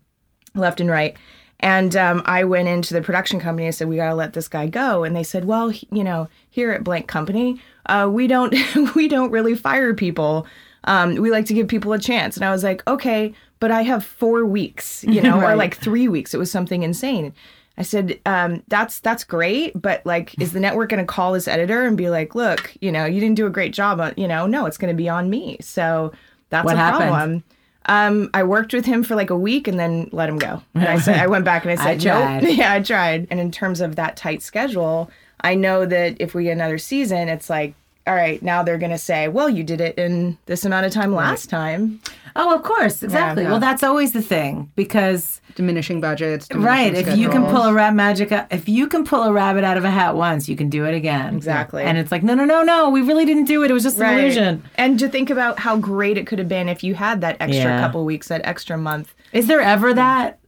[0.55, 1.15] left and right.
[1.61, 4.47] And um, I went into the production company and said, "We got to let this
[4.47, 8.27] guy go." And they said, "Well, he- you know, here at Blank Company, uh, we
[8.27, 8.55] don't
[8.95, 10.47] we don't really fire people.
[10.85, 13.81] Um, we like to give people a chance." And I was like, "Okay, but I
[13.81, 16.33] have four weeks, you know, or like three weeks.
[16.33, 17.33] It was something insane."
[17.77, 21.47] I said, um, "That's that's great, but like, is the network going to call this
[21.47, 24.27] editor and be like, look, you know, you didn't do a great job on, you
[24.27, 26.11] know, no, it's going to be on me." So
[26.49, 27.09] that's What a happened?
[27.09, 27.43] problem.
[27.85, 30.61] Um, I worked with him for like a week and then let him go.
[30.75, 32.43] And I said, I went back and I I said, tried.
[32.43, 32.51] nope.
[32.57, 33.27] yeah, I tried.
[33.31, 35.09] And in terms of that tight schedule,
[35.41, 37.73] I know that if we get another season, it's like,
[38.09, 40.91] all right, now they're going to say, well, you did it in this amount of
[40.91, 42.01] time last time.
[42.35, 43.43] Oh, of course, exactly.
[43.43, 43.51] yeah.
[43.51, 46.47] Well, that's always the thing because diminishing budgets.
[46.47, 49.31] diminishing right, if you can pull a rat magic, uh, if you can pull a
[49.31, 51.35] rabbit out of a hat once, you can do it again.
[51.35, 51.83] Exactly.
[51.83, 53.69] And it's like, no, no, no, no, we really didn't do it.
[53.69, 54.63] It was just an illusion.
[54.73, 57.63] And to think about how great it could have been if you had that extra
[57.65, 57.79] Yeah.
[57.79, 59.13] couple weeks, that extra month.
[59.33, 60.39] Is there ever that?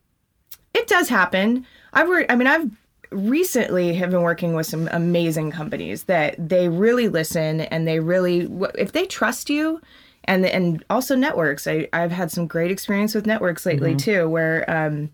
[0.73, 1.67] It does happen.
[1.93, 2.71] I've worked, I mean, I've
[3.11, 8.49] recently have been working with some amazing companies that they really listen and they really,
[8.75, 9.81] if they trust you,
[10.25, 11.67] and and also networks.
[11.67, 15.09] I I've had some great experience with networks lately too, where um,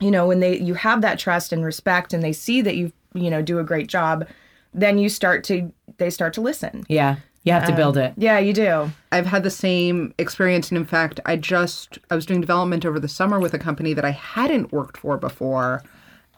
[0.00, 2.92] you know, when they you have that trust and respect, and they see that you
[3.14, 4.26] you know do a great job,
[4.72, 6.84] then you start to they start to listen.
[6.88, 8.14] Yeah, you have to build it.
[8.16, 8.90] Yeah, you do.
[9.12, 12.98] I've had the same experience, and in fact, I just I was doing development over
[12.98, 15.82] the summer with a company that I hadn't worked for before,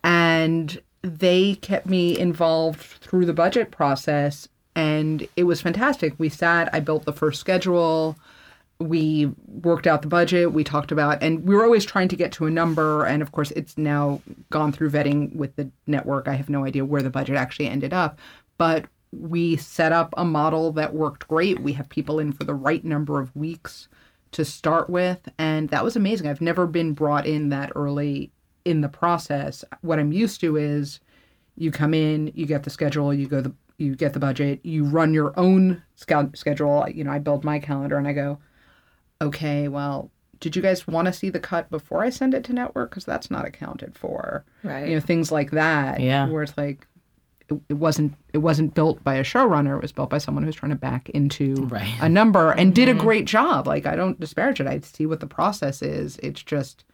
[0.03, 6.15] and they kept me involved through the budget process, and it was fantastic.
[6.19, 8.17] We sat, I built the first schedule,
[8.81, 12.31] we worked out the budget, we talked about, and we were always trying to get
[12.33, 13.05] to a number.
[13.05, 16.29] And of course, it's now gone through vetting with the network.
[16.29, 18.19] I have no idea where the budget actually ended up,
[18.57, 21.61] but we set up a model that worked great.
[21.61, 23.89] We have people in for the right number of weeks
[24.33, 26.29] to start with, and that was amazing.
[26.29, 28.31] I've never been brought in that early
[28.69, 29.65] in the process.
[29.81, 31.01] What I'm used to is
[31.57, 34.85] you come in, you get the schedule, you go the you get the budget, you
[34.85, 36.85] run your own scout schedule.
[36.89, 38.39] You know, I build my calendar and I go,
[39.23, 42.53] okay, well, did you guys want to see the cut before I send it to
[42.53, 42.91] network?
[42.91, 44.45] Because that's not accounted for.
[44.65, 44.89] Right.
[44.89, 46.01] You know, things like that.
[46.01, 46.29] Yeah.
[46.29, 46.87] Where it's like,
[47.49, 49.77] it, it wasn't it wasn't built by a showrunner.
[49.77, 51.95] It was built by someone who's trying to back into Right.
[52.01, 53.01] a number and did a mm-hmm.
[53.01, 53.67] great job.
[53.67, 54.67] Like I don't disparage it.
[54.67, 56.19] I see what the process is.
[56.23, 56.85] It's just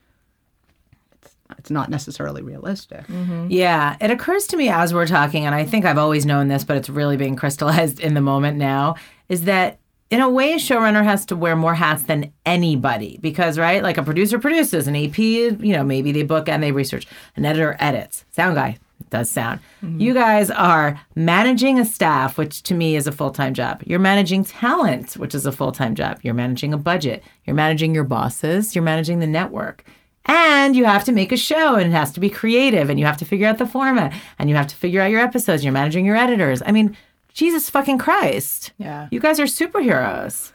[1.59, 3.07] it's, not necessarily realistic.
[3.07, 3.49] Mm-hmm.
[3.51, 6.65] Yeah, it occurs to me as we're talking, and I think I've always known this,
[6.65, 8.97] but it's really being crystallized in the moment now,
[9.29, 9.79] is that
[10.11, 13.83] in a way, a showrunner has to wear more hats than anybody because, right?
[13.83, 17.45] Like a producer produces, an EP, you know, maybe they book and they research, an
[17.45, 18.79] editor edits, sound guy
[19.11, 19.61] does sound.
[19.83, 20.01] Mm-hmm.
[20.01, 23.83] You guys are managing a staff, which to me is a full time job.
[23.87, 26.21] You're managing talent, which is a full time job.
[26.23, 27.23] You're managing a budget.
[27.45, 28.75] You're managing your bosses.
[28.75, 29.85] You're managing the network.
[30.27, 33.05] And you have to make a show and it has to be creative and you
[33.05, 35.63] have to figure out the format and you have to figure out your episodes.
[35.63, 36.63] You're managing your editors.
[36.65, 36.97] I mean,
[37.35, 38.73] Jesus fucking Christ.
[38.79, 39.09] Yeah.
[39.11, 40.51] You guys are superheroes.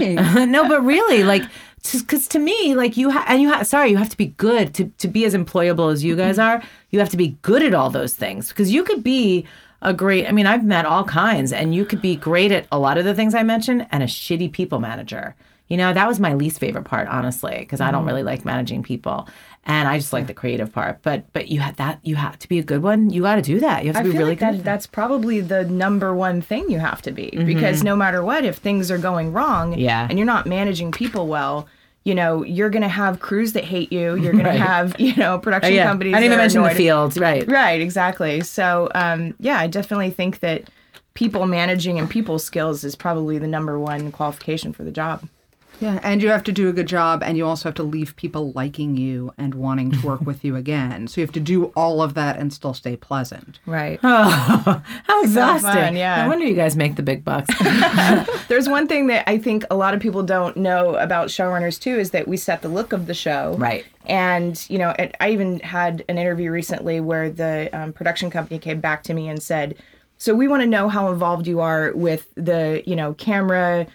[0.48, 1.42] no, but really, like,
[1.92, 4.74] because to me, like you ha- and you have sorry, you have to be good
[4.74, 6.62] to to be as employable as you guys mm-hmm.
[6.62, 6.68] are.
[6.90, 9.46] You have to be good at all those things because you could be
[9.82, 10.26] a great.
[10.26, 13.04] I mean, I've met all kinds, and you could be great at a lot of
[13.04, 15.34] the things I mentioned, and a shitty people manager.
[15.70, 18.82] You know, that was my least favorite part, honestly, because I don't really like managing
[18.82, 19.28] people,
[19.64, 21.00] and I just like the creative part.
[21.02, 22.00] But but you had that.
[22.02, 23.08] You have to be a good one.
[23.10, 23.84] You got to do that.
[23.84, 24.58] You have to I be really like good.
[24.58, 27.46] that, that's probably the number one thing you have to be Mm-hmm.
[27.46, 30.06] because no matter what, if things are going wrong Yeah.
[30.10, 31.68] and you're not managing people well,
[32.02, 34.16] you know, you're going to have crews that hate you.
[34.16, 34.54] You're going Right.
[34.54, 35.86] to have, you know, production Oh, yeah.
[35.86, 36.14] companies.
[36.14, 37.46] I didn't even mention the fields, right?
[37.46, 38.40] Right, exactly.
[38.40, 40.64] So, um, yeah, I definitely think that
[41.14, 45.28] people managing and people skills is probably the number one qualification for the job.
[45.80, 48.14] Yeah, and you have to do a good job, and you also have to leave
[48.16, 51.08] people liking you and wanting to work with you again.
[51.08, 53.58] So you have to do all of that and still stay pleasant.
[53.66, 53.98] Right.
[54.02, 55.70] Oh, how exhausting!
[55.70, 56.22] fun, yeah.
[56.22, 57.52] No wonder you guys make the big bucks.
[58.48, 61.98] There's one thing that I think a lot of people don't know about showrunners too
[61.98, 63.54] is that we set the look of the show.
[63.58, 63.86] Right.
[64.06, 68.58] And, you know, it, I even had an interview recently where the um, production company
[68.58, 69.76] came back to me and said,
[70.18, 73.86] so we want to know how involved you are with the, you know, camera,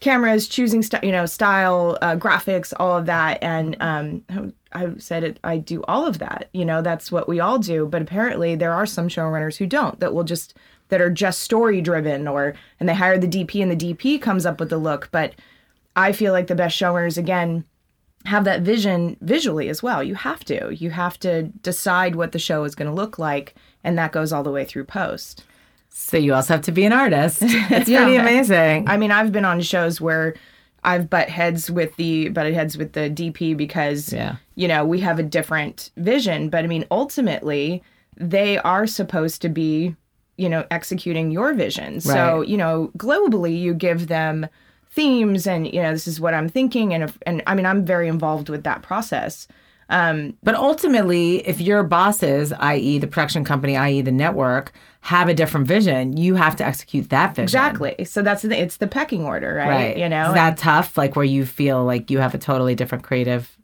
[0.00, 3.38] cameras, choosing, st- you know, style, uh, graphics, all of that.
[3.42, 6.48] And um, I said it, I do all of that.
[6.52, 7.86] You know, that's what we all do.
[7.86, 10.54] But apparently there are some showrunners who don't, that will just,
[10.88, 14.46] that are just story driven or, and they hire the DP and the DP comes
[14.46, 15.08] up with the look.
[15.10, 15.34] But
[15.96, 17.64] I feel like the best showrunners, again,
[18.24, 20.02] have that vision visually as well.
[20.02, 20.74] You have to.
[20.74, 24.32] You have to decide what the show is going to look like, and that goes
[24.32, 25.44] all the way through post.
[25.90, 27.42] So you also have to be an artist.
[27.42, 28.02] It's Yeah.
[28.04, 28.88] pretty amazing.
[28.88, 30.34] I mean, I've been on shows where
[30.84, 34.36] I've butt heads with the butted heads with the DP because Yeah.
[34.54, 36.48] you know we have a different vision.
[36.50, 37.82] But I mean, ultimately,
[38.16, 39.96] they are supposed to be
[40.36, 42.00] you know executing your vision.
[42.00, 44.46] So you know, globally, you give them
[44.90, 47.84] themes and you know this is what I'm thinking and if, and I mean I'm
[47.84, 49.46] very involved with that process.
[49.90, 55.34] Um, but ultimately, if your bosses, i.e., the production company, i.e., the network, have a
[55.34, 57.44] different vision, you have to execute that vision.
[57.44, 58.04] Exactly.
[58.04, 59.68] So that's the it's the pecking order, right?
[59.68, 59.96] Right.
[59.96, 60.98] You know, is that tough?
[60.98, 63.56] Like where you feel like you have a totally different creative,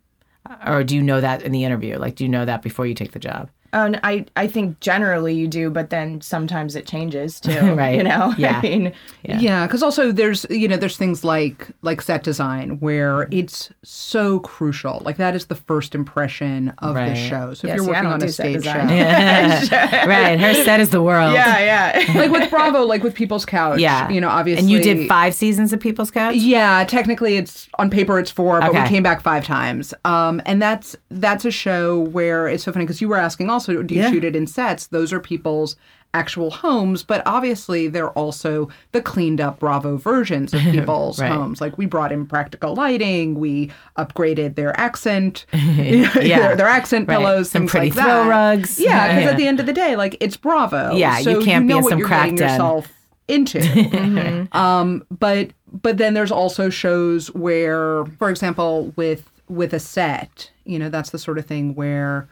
[0.65, 1.97] or do you know that in the interview?
[1.97, 3.49] Like, do you know that before you take the job?
[3.73, 7.75] Um, I I think generally you do, but then sometimes it changes too.
[7.75, 7.95] Right.
[7.97, 8.33] You know.
[8.37, 8.57] Yeah.
[8.59, 9.39] I mean, Yeah.
[9.39, 14.39] Yeah, because also there's you know there's things like like set design where it's so
[14.39, 15.01] crucial.
[15.05, 17.09] Like that is the first impression of Right.
[17.09, 17.53] the show.
[17.53, 18.87] So Yeah, if you're see, working don't on a stage design.
[19.67, 20.39] show, right.
[20.39, 21.33] Her set is the world.
[21.33, 21.59] yeah,
[21.99, 22.13] yeah.
[22.19, 24.09] like with Bravo, like with People's Couch, Yeah.
[24.09, 26.35] you know, obviously, And you did five seasons of People's Couch?
[26.35, 28.83] Yeah, technically it's on paper it's four, but Okay.
[28.83, 29.93] we came back five times.
[30.05, 33.64] Um, and that's that's a show where it's so funny because you were asking also,
[33.67, 34.11] do you Yeah.
[34.11, 34.87] shoot it in sets?
[34.87, 35.75] Those are people's
[36.13, 41.29] actual homes, but obviously they're also the cleaned up Bravo versions of people's Right.
[41.29, 41.59] homes.
[41.59, 46.09] Like we brought in practical lighting, we upgraded their accent, Yeah.
[46.13, 47.17] their, their accent Right.
[47.17, 48.29] pillows, Some pretty like throw that.
[48.29, 48.79] rugs.
[48.79, 49.29] Yeah, because Yeah.
[49.31, 50.95] at the end of the day, like it's Bravo.
[50.95, 52.49] Yeah, you can't be know in what some you're crack getting den.
[52.49, 52.87] yourself
[53.27, 54.47] into.
[54.53, 55.49] Um, but
[55.81, 61.09] but then there's also shows where, for example, with with a set, you know, that's
[61.09, 62.27] the sort of thing where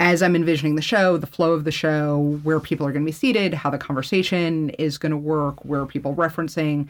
[0.00, 3.08] as I'm envisioning the show, the flow of the show, where people are going to
[3.08, 6.88] be seated, how the conversation is going to work, where are people referencing,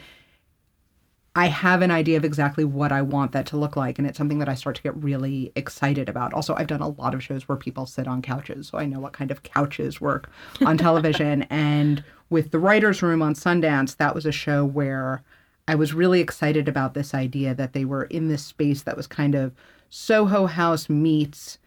[1.35, 3.99] I have an idea of exactly what I want that to look like.
[3.99, 6.33] And it's something that I start to get really excited about.
[6.33, 8.69] Also, I've done a lot of shows where people sit on couches.
[8.69, 10.31] So I know what kind of couches work
[10.65, 11.43] on television.
[11.51, 15.23] and with the writer's room on Sundance, that was a show where
[15.67, 19.09] I was really excited about this idea that they were in this space that was
[19.09, 19.53] kind of
[19.89, 21.59] Soho House meets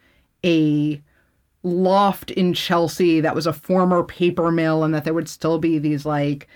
[0.45, 1.01] a
[1.63, 5.79] loft in Chelsea that was a former paper mill and that there would still be
[5.79, 6.47] these like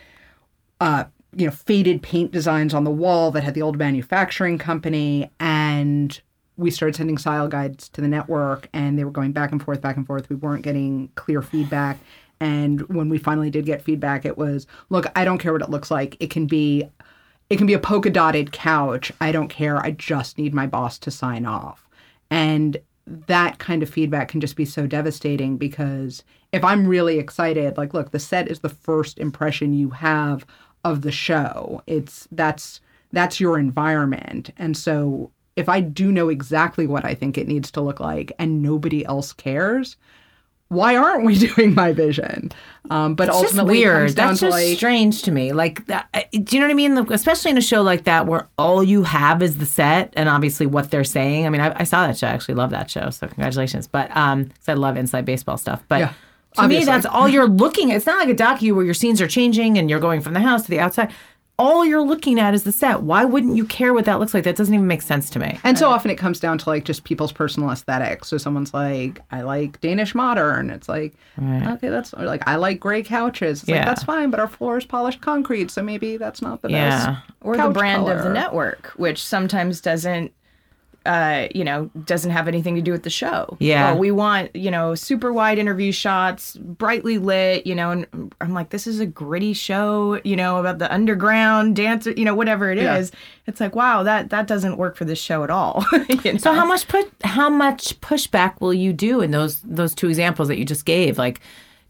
[0.81, 1.05] uh
[1.35, 5.31] you know faded paint designs on the wall that had the old manufacturing company.
[5.39, 6.19] And
[6.57, 9.81] we started sending style guides to the network and they were going back and forth
[9.81, 10.29] back and forth.
[10.29, 11.99] We weren't getting clear feedback.
[12.39, 15.69] And when we finally did get feedback it was look i don't care what it
[15.69, 16.17] looks like.
[16.19, 16.89] It can be
[17.49, 19.11] it can be a polka dotted couch.
[19.21, 19.77] I don't care.
[19.77, 21.87] I just need my boss to sign off.
[22.29, 22.77] And
[23.07, 27.93] that kind of feedback can just be so devastating because if i'm really excited like
[27.93, 30.45] look the set is the first impression you have
[30.87, 31.81] of the show.
[31.85, 32.81] It's that's
[33.11, 34.51] that's your environment.
[34.57, 38.31] And so if i do know exactly what i think it needs to look like
[38.37, 39.97] and nobody else cares
[40.69, 42.51] why aren't we doing my vision
[42.89, 44.09] um, but It's ultimately it weird.
[44.11, 45.51] That's just like strange to me.
[45.51, 46.97] Like, that, do you know what I mean?
[47.11, 50.65] Especially in a show like that where all you have is the set and obviously
[50.65, 51.45] what they're saying.
[51.45, 52.27] I mean, I, I saw that show.
[52.27, 53.09] I actually love that show.
[53.09, 53.87] So congratulations.
[53.87, 55.83] But um, I love inside baseball stuff.
[55.89, 56.13] But Yeah, to
[56.61, 56.85] obviously.
[56.85, 57.91] me, that's all you're looking.
[57.91, 57.97] at.
[57.97, 60.39] It's not like a docu where your scenes are changing and you're going from the
[60.39, 61.11] house to the outside.
[61.59, 63.01] All you're looking at is the set.
[63.01, 64.43] Why wouldn't you care what that looks like?
[64.43, 65.57] That doesn't even make sense to me.
[65.63, 68.27] And so often it comes down to like just people's personal aesthetics.
[68.27, 70.69] So someone's like, I like Danish modern.
[70.69, 73.61] It's like, okay, that's or like I like gray couches.
[73.61, 73.77] It's Yeah.
[73.77, 77.05] like that's fine, but our floor is polished concrete, so maybe that's not the Yeah.
[77.07, 77.19] best.
[77.41, 80.31] or the couch brand of the network, which sometimes doesn't,
[81.07, 83.55] uh, you know, doesn't have anything to do with the show.
[83.59, 83.91] Yeah.
[83.91, 88.53] Well, we want, you know, super wide interview shots, brightly lit, you know, and I'm
[88.53, 92.69] like, this is a gritty show, you know, about the underground dancer, you know, whatever
[92.71, 93.11] it is.
[93.11, 93.19] Yeah.
[93.47, 95.85] It's like, wow, that that doesn't work for this show at all.
[96.09, 96.37] you know?
[96.37, 100.49] So how much put how much pushback will you do in those those two examples
[100.49, 101.17] that you just gave?
[101.17, 101.39] Like,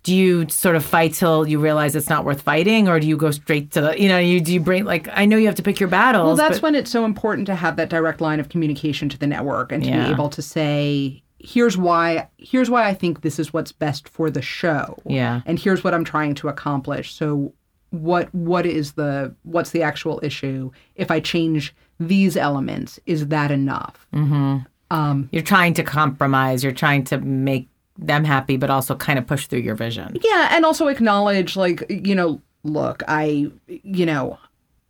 [0.08, 3.18] do you sort of fight till you realize it's not worth fighting, or do you
[3.18, 5.56] go straight to the you know you do you bring like I know you have
[5.56, 6.26] to pick your battles.
[6.26, 9.18] Well, that's but- when it's so important to have that direct line of communication to
[9.18, 10.06] the network and to Yeah.
[10.06, 14.30] be able to say, here's why here's why I think this is what's best for
[14.30, 14.98] the show.
[15.06, 15.42] Yeah.
[15.46, 17.14] And here's what I'm trying to accomplish.
[17.14, 17.54] So
[17.90, 20.72] what what is the what's the actual issue?
[20.96, 24.08] If I change these elements, is that enough?
[24.14, 24.58] Mm-hmm.
[24.90, 26.64] Um, you're trying to compromise.
[26.64, 30.18] You're trying to make them happy, but also kind of push through your vision.
[30.24, 34.38] Yeah, and also acknowledge, like, you know, look, I, you know,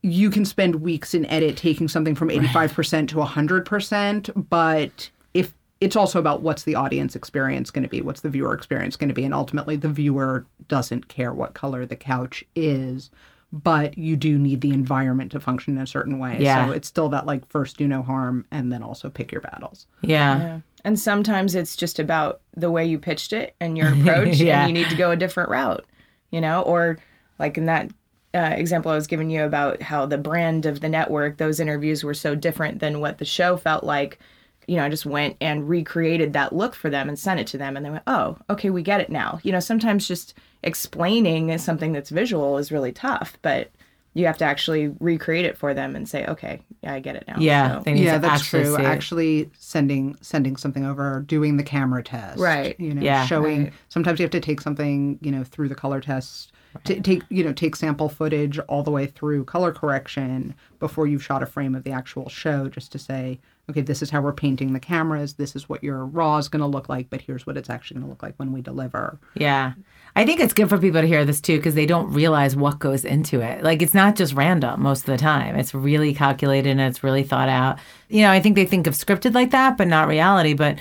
[0.02, 5.96] you can spend weeks in edit taking something from 85% to 100%, but if it's
[5.96, 9.14] also about what's the audience experience going to be, what's the viewer experience going to
[9.14, 13.10] be, and ultimately the viewer doesn't care what color the couch is.
[13.54, 16.38] But you do need the environment to function in a certain way.
[16.38, 16.66] Yeah.
[16.68, 19.88] So it's still that like first do no harm and then also pick your battles.
[20.02, 20.38] Yeah.
[20.38, 20.60] Yeah.
[20.84, 24.66] And sometimes it's just about the way you pitched it and your approach, Yeah.
[24.66, 25.86] and you need to go a different route,
[26.32, 26.62] you know?
[26.62, 26.98] Or
[27.40, 27.90] like in that
[28.34, 32.04] uh, example I was giving you about how the brand of the network, those interviews
[32.04, 34.20] were so different than what the show felt like.
[34.68, 37.58] You know, I just went and recreated that look for them and sent it to
[37.58, 41.58] them, and they went, "Oh, okay, we get it now." You know, sometimes just explaining
[41.58, 43.72] something that's visual is really tough, but
[44.18, 47.26] you have to actually recreate it for them and say, "Okay, yeah, I get it
[47.28, 47.78] now." Yeah.
[47.78, 48.86] So- They need yeah to that's actually true see it.
[48.86, 52.80] actually sending sending something over doing the camera test Right.
[52.80, 53.26] you know Yeah.
[53.26, 53.74] showing Right.
[53.90, 56.52] sometimes you have to take something you know through the color test
[56.84, 61.24] t- take you know take sample footage all the way through color correction before you've
[61.24, 63.40] shot a frame of the actual show just to say
[63.70, 66.62] okay this is how we're painting the cameras this is what your raw is going
[66.62, 69.20] to look like but here's what it's actually going to look like when we deliver
[69.36, 69.74] Yeah.
[70.16, 72.80] I think it's good for people to hear this too because they don't realize what
[72.80, 73.64] goes into it.
[73.64, 75.56] Like it's not just random most of the time.
[75.56, 77.78] It's really calculated and it's really thought out.
[78.10, 80.54] You know, I think they think of scripted like that, but not reality.
[80.56, 80.80] But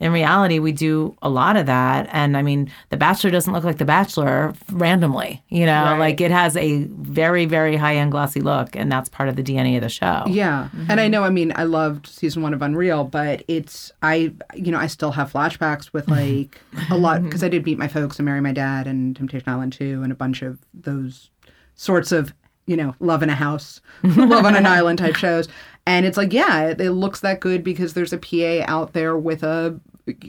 [0.00, 2.08] in reality, we do a lot of that.
[2.12, 5.42] And I mean, The Bachelor doesn't look like The Bachelor randomly.
[5.48, 5.98] You know, Right.
[5.98, 9.42] like it has a very, very high end glossy look, and that's part of the
[9.42, 10.24] DNA of the show.
[10.28, 10.68] Yeah.
[10.74, 10.90] Mm-hmm.
[10.90, 14.70] And I know, I mean, I loved season one of Unreal, but it's, I, you
[14.70, 16.42] know, I still have flashbacks with mm-hmm.
[16.42, 17.26] like a lot, mm-hmm.
[17.26, 20.12] because I did Meet My Folks and Marry My Dad and Temptation Island 2 and
[20.12, 21.30] a bunch of those
[21.74, 22.32] sorts of,
[22.68, 25.48] you know, love in a house, love on an island type shows.
[25.86, 29.16] And it's like, yeah, it, it looks that good because there's a PA out there
[29.16, 29.80] with a,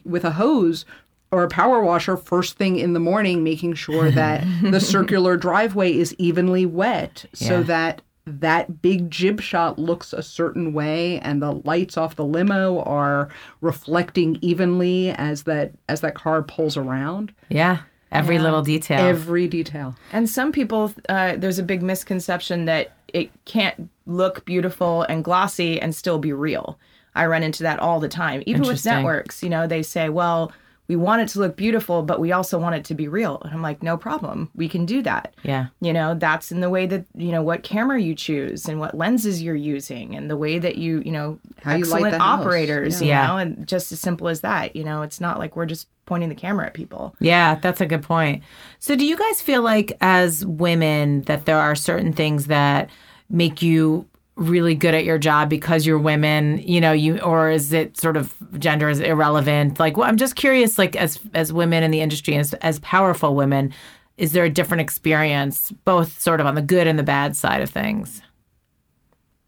[0.05, 0.85] with a hose
[1.31, 5.93] or a power washer first thing in the morning, making sure that the circular driveway
[5.95, 7.61] is evenly wet so Yeah.
[7.63, 12.81] that that big jib shot looks a certain way and the lights off the limo
[12.83, 13.27] are
[13.59, 17.79] reflecting evenly as that as that car pulls around Yeah.
[18.11, 18.99] Every little detail.
[19.05, 25.03] every detail And some people, uh, there's a big misconception that it can't look beautiful
[25.03, 26.79] and glossy and still be real.
[27.15, 29.43] I run into that all the time, even with networks.
[29.43, 30.51] You know, they say, well,
[30.87, 33.39] we want it to look beautiful, but we also want it to be real.
[33.45, 34.49] And I'm like, no problem.
[34.55, 35.35] We can do that.
[35.43, 35.67] Yeah.
[35.81, 38.95] You know, that's in the way that, you know, what camera you choose and what
[38.97, 42.39] lenses you're using and the way that you, you know, How excellent the house.
[42.41, 43.05] operators, Yeah.
[43.05, 43.27] you Yeah.
[43.27, 44.75] know, and just as simple as that.
[44.75, 47.15] You know, it's not like we're just pointing the camera at people.
[47.19, 48.43] Yeah, that's a good point.
[48.79, 52.89] So, do you guys feel like, as women, that there are certain things that
[53.29, 56.57] make you really good at your job because you're women?
[56.65, 59.79] You know, you or is it sort of gender is irrelevant?
[59.79, 60.77] Like, well, I'm just curious.
[60.79, 63.71] Like, as as women in the industry, as as powerful women,
[64.17, 67.61] is there a different experience, both sort of on the good and the bad side
[67.61, 68.21] of things?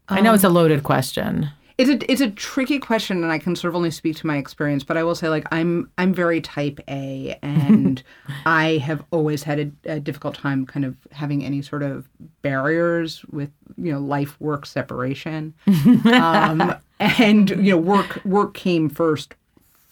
[0.08, 1.50] I know it's a um, loaded question.
[1.82, 4.36] It's a it's a tricky question, and I can sort of only speak to my
[4.36, 4.84] experience.
[4.84, 8.00] But I will say, like I'm I'm very type A, and
[8.46, 12.08] I have always had a, a difficult time kind of having any sort of
[12.42, 15.54] barriers with you know life work separation,
[16.06, 19.34] um, and you know work work came first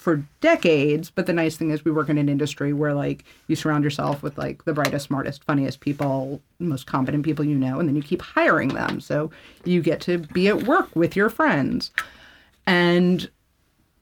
[0.01, 1.11] for decades.
[1.11, 4.23] But the nice thing is, we work in an industry where like you surround yourself
[4.23, 8.03] with like the brightest, smartest, funniest people, most competent people you know, and then you
[8.03, 8.99] keep hiring them.
[9.01, 9.31] So
[9.67, 11.91] you get to be at work with your friends.
[12.67, 13.29] And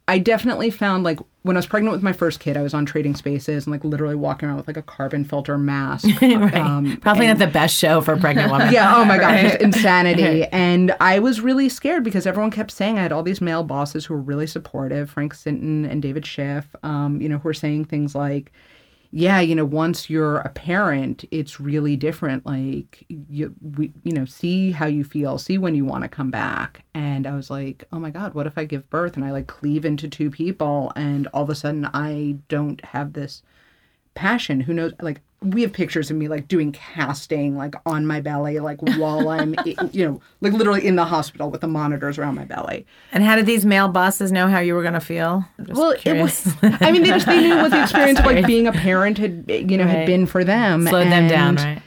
[0.07, 1.19] I definitely found like
[1.49, 3.83] when I was pregnant with my first kid, I was on Trading Spaces and like
[3.83, 6.07] literally walking around with like a carbon filter mask.
[6.23, 6.55] right.
[6.55, 8.71] Um, Probably not the best show for a pregnant woman.
[8.73, 8.95] yeah.
[8.95, 10.45] Oh my gosh, insanity.
[10.59, 14.05] And I was really scared because everyone kept saying I had all these male bosses
[14.05, 17.87] who were really supportive, Frank Sinton and David Schiff, um, you know, who were saying
[17.87, 18.53] things like,
[19.11, 22.45] yeah, you know, once you're a parent, it's really different.
[22.45, 26.31] Like you, we, you know, see how you feel, see when you want to come
[26.31, 26.85] back.
[26.95, 29.47] And I was like, oh my god, what if I give birth and I like
[29.47, 33.43] cleave into two people, and all of a sudden I don't have this
[34.19, 34.61] passion?
[34.61, 34.93] Who knows?
[35.01, 39.29] Like we have pictures of me like doing casting, like on my belly, like while
[39.29, 39.55] I'm,
[39.93, 42.85] you know, like literally in the hospital with the monitors around my belly.
[43.13, 45.45] And how did these male bosses know how you were going to feel?
[45.69, 48.67] Well, it was, I mean, they just they knew what the experience of like being
[48.67, 49.99] a parent had, you know, Right.
[49.99, 50.87] had been for them.
[50.89, 51.83] slowed them down, right?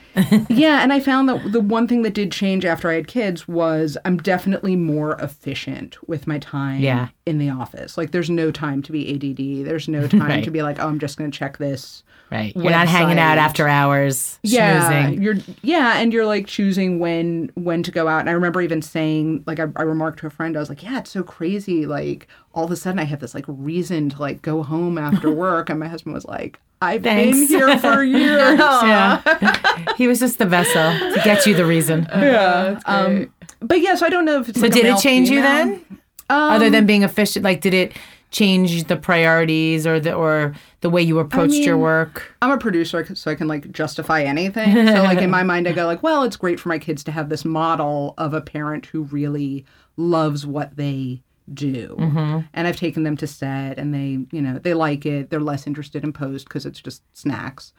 [0.49, 3.47] yeah, and I found that the one thing that did change after I had kids
[3.49, 7.09] was I'm definitely more efficient with my time Yeah.
[7.25, 7.97] in the office.
[7.97, 9.65] Like there's no time to be ADD.
[9.65, 10.43] There's no time Right.
[10.43, 12.03] to be like, oh, I'm just going to check this.
[12.31, 12.55] Right.
[12.55, 14.39] You're not hanging out after hours.
[14.41, 15.21] Yeah, schmoozing.
[15.21, 18.21] you're yeah, and you're like choosing when when to go out.
[18.21, 20.81] And I remember even saying, like, I, I remarked to a friend, I was like,
[20.81, 21.85] yeah, it's so crazy.
[21.85, 25.29] Like all of a sudden, I have this like reason to like go home after
[25.35, 28.57] work, and my husband was like, I've been here for years.
[28.59, 29.93] Yeah.
[29.97, 30.73] he was just the vessel
[31.13, 32.07] to get you the reason.
[32.13, 32.79] yeah.
[32.85, 34.57] Um, but yeah, so I don't know if it's.
[34.57, 35.65] So like a did it male, change you female.
[35.65, 35.99] then?
[36.29, 37.91] Other than being efficient, like did it
[38.31, 42.35] change the priorities or the or the way you approached your mean, work?
[42.41, 44.73] I'm a producer, so I can like justify anything.
[44.87, 47.11] So like in my mind, I go like, well, it's great for my kids to
[47.11, 49.65] have this model of a parent who really
[49.97, 51.21] loves what they
[51.53, 51.95] do.
[51.99, 52.39] Mm-hmm.
[52.53, 55.29] And I've taken them to set, and they, you know, they like it.
[55.29, 57.73] They're less interested in post because it's just snacks.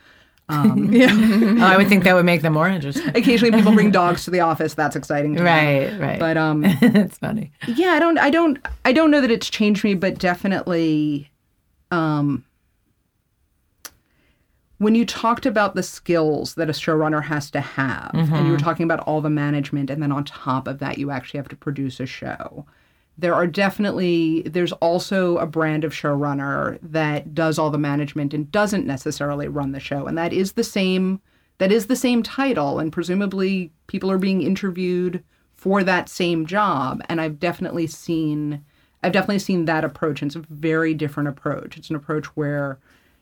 [0.53, 1.09] Um, yeah.
[1.11, 3.09] Oh, I would think that would make them more interesting.
[3.17, 4.75] Occasionally, people bring dogs to the office.
[4.75, 5.35] That's exciting.
[5.35, 5.47] To me.
[5.49, 6.19] Right, right.
[6.19, 7.53] But um, it's funny.
[7.67, 11.31] yeah, I don't, I don't, I don't know that it's changed me, but definitely,
[11.91, 12.45] um,
[14.79, 18.59] when you talked about the skills that a showrunner has to have, and you were
[18.59, 21.57] talking about all the management, and then on top of that, you actually have to
[21.57, 22.67] produce a show.
[23.19, 28.51] There are definitely, there's also a brand of showrunner that does all the management and
[28.51, 30.07] doesn't necessarily run the show.
[30.07, 31.21] And that is the same,
[31.59, 32.79] that is the same title.
[32.79, 35.23] And presumably people are being interviewed
[35.55, 37.03] for that same job.
[37.09, 38.65] And I've definitely seen,
[39.03, 40.23] I've definitely seen that approach.
[40.23, 41.77] And it's a very different approach.
[41.77, 42.79] It's an approach where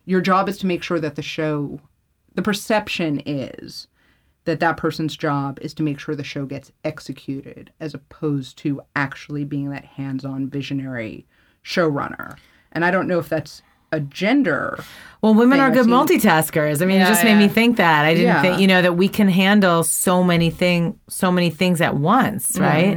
[0.07, 1.80] your job is to make sure that the show,
[2.34, 3.88] the perception is
[4.45, 8.80] that that person's job is to make sure the show gets executed as opposed to
[8.97, 11.26] actually being that hands-on visionary
[11.64, 12.36] showrunner.
[12.72, 13.62] And I don't know if that's
[13.93, 14.82] a gender.
[15.20, 16.80] Well, women are good multitaskers.
[16.80, 18.05] I mean, it Yeah, just made me think that.
[18.05, 18.41] I didn't Yeah.
[18.43, 22.53] think, you know, that we can handle so many thing, so many things at once,
[22.53, 22.62] Mm-hmm.
[22.62, 22.97] right?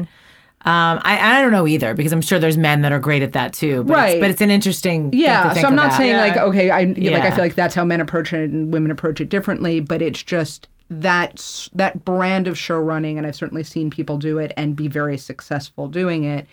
[0.66, 3.34] Um, I, I don't know either because I'm sure there's men that are great at
[3.34, 3.84] that too.
[3.84, 4.10] But Right.
[4.12, 5.12] It's, but it's an interesting.
[5.12, 5.98] thing Yeah, so I'm not about.
[5.98, 8.90] saying like okay, I like I feel like that's how men approach it and women
[8.90, 10.70] approach it differently, but it's just
[11.02, 14.88] that that brand of show running, and I've certainly seen people do it and be
[14.88, 16.48] very successful doing it.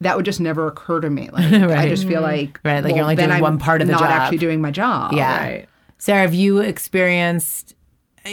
[0.00, 1.30] That would just never occur to me.
[1.32, 2.22] Like I just feel mm-hmm.
[2.22, 4.10] like Right, like you're only doing I'm one part of the not job.
[4.10, 5.12] actually doing my job.
[5.12, 5.38] Yeah.
[5.38, 5.68] Right.
[5.98, 7.74] Sarah, have you experienced,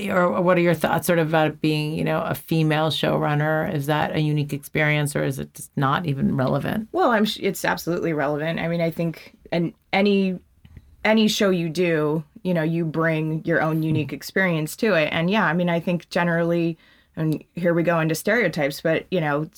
[0.09, 3.73] or what are your thoughts sort of about being, you know, a female showrunner?
[3.73, 6.89] Is that a unique experience, or is it just not even relevant?
[6.91, 7.23] Well, I'm.
[7.23, 8.59] sh- It's absolutely relevant.
[8.59, 10.39] I mean, I think, and any
[11.03, 13.83] any show you do, you know, you bring your own mm-hmm.
[13.83, 15.09] unique experience to it.
[15.11, 16.77] And yeah, I mean, I think generally,
[17.15, 19.49] and here we go into stereotypes, but you know,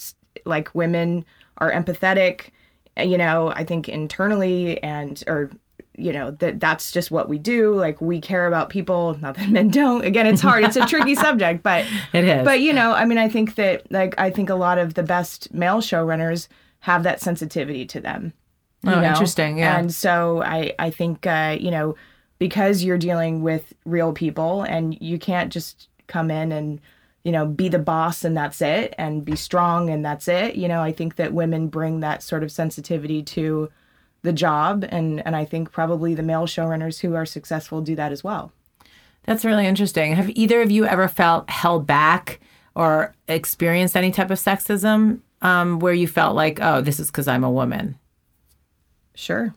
[0.45, 1.25] like women
[1.57, 2.49] are empathetic.
[2.97, 5.51] Eh, you know, I think internally and or
[5.97, 9.49] you know that that's just what we do like we care about people not that
[9.49, 12.43] men don't again it's hard it's a tricky subject but It is.
[12.43, 15.03] but you know i mean i think that like i think a lot of the
[15.03, 16.47] best male showrunners
[16.79, 18.33] have that sensitivity to them
[18.85, 19.03] Oh, know?
[19.03, 19.77] interesting, yeah.
[19.77, 21.95] and so i i think uh you know
[22.37, 26.81] because you're dealing with real people and you can't just come in and
[27.23, 30.67] you know be the boss and that's it and be strong and that's it you
[30.67, 33.69] know i think that women bring that sort of sensitivity to
[34.21, 38.11] the job and and i think probably the male showrunners who are successful do that
[38.11, 38.51] as well
[39.25, 40.15] That's really interesting.
[40.15, 42.39] Have either of you ever felt held back
[42.75, 47.27] or experienced any type of sexism um, where you felt like, oh, this is because
[47.27, 47.97] I'm a woman?
[49.15, 49.53] Sure.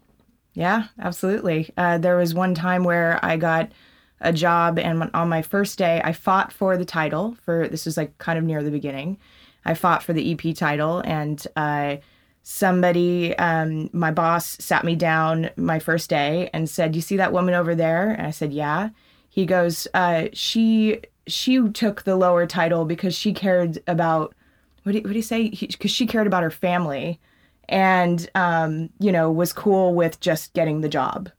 [0.54, 1.70] Yeah, absolutely.
[1.76, 3.72] Uh, there was one time where I got
[4.20, 7.36] a job, and on my first day, I fought for the title.
[7.44, 9.18] For this was like kind of near the beginning.
[9.64, 11.96] I fought for the EP title, and uh,
[12.42, 17.32] somebody, um, my boss, sat me down my first day and said, "You see that
[17.32, 18.90] woman over there?" And I said, "Yeah."
[19.28, 24.34] He goes, uh, "She she took the lower title because she cared about
[24.82, 25.50] what do what do you say?
[25.50, 27.20] Because she cared about her family."
[27.68, 31.30] And um, you know was cool with just getting the job.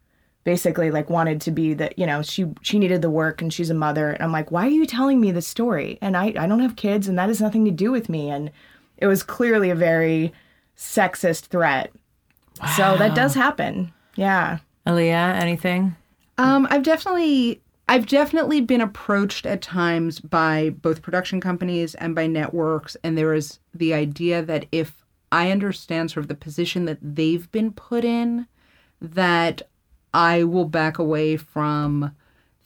[0.44, 3.70] Basically like wanted to be the you know she she needed the work and she's
[3.70, 4.10] a mother.
[4.12, 5.98] And i'm like why are you telling me this story?
[6.02, 8.30] And i i don't have kids and that has nothing to do with me.
[8.30, 8.52] And
[8.98, 10.34] it was clearly a very
[10.78, 11.92] sexist threat.
[12.62, 12.74] Wow.
[12.76, 13.94] so that does happen.
[14.16, 14.60] Yeah.
[14.86, 15.96] Aaliyah, anything?
[16.38, 22.28] Um, I've definitely I've definitely been approached at times by both production companies and by
[22.28, 26.98] networks, and there is the idea that if I understand sort of the position that
[27.02, 28.48] they've been put in,
[29.02, 29.62] that
[30.14, 32.16] I will back away from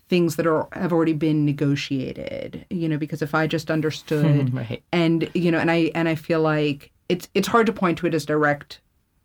[0.09, 2.66] things that are have already been negotiated.
[2.70, 4.84] You know, because if I just understood Right.
[4.91, 8.07] and you know, and I and I feel like it's it's hard to point to
[8.07, 8.80] it as direct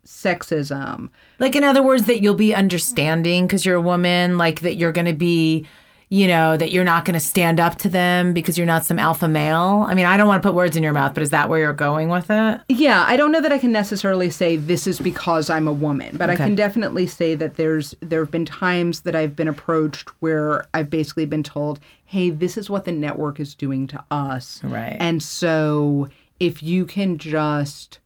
[0.05, 1.09] sexism.
[1.37, 4.91] Like, in other words, that you'll be understanding because you're a woman, like that you're
[4.91, 5.67] going to be,
[6.11, 8.97] you know, that you're not going to stand up to them because you're not some
[8.97, 9.85] alpha male.
[9.87, 11.59] I mean, I don't want to put words in your mouth, but is that where
[11.59, 12.61] you're going with it?
[12.67, 16.17] Yeah, I don't know that I can necessarily say this is because I'm a woman,
[16.17, 20.09] but I can definitely say that there's there have been times that I've been approached
[20.19, 24.63] where I've basically been told, "Hey, this is what the network is doing to us."
[24.63, 24.97] Right.
[24.99, 27.99] And so if you can just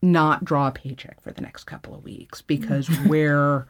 [0.00, 3.66] not draw a paycheck for the next couple of weeks because we're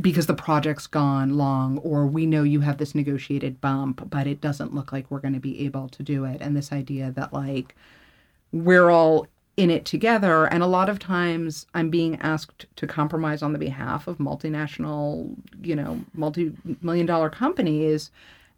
[0.00, 4.40] because the project's gone long or we know you have this negotiated bump but it
[4.40, 7.32] doesn't look like we're going to be able to do it and this idea that
[7.32, 7.74] like
[8.52, 9.26] we're all
[9.56, 13.58] in it together and a lot of times i'm being asked to compromise on the
[13.58, 18.10] behalf of multinational you know multi-million dollar companies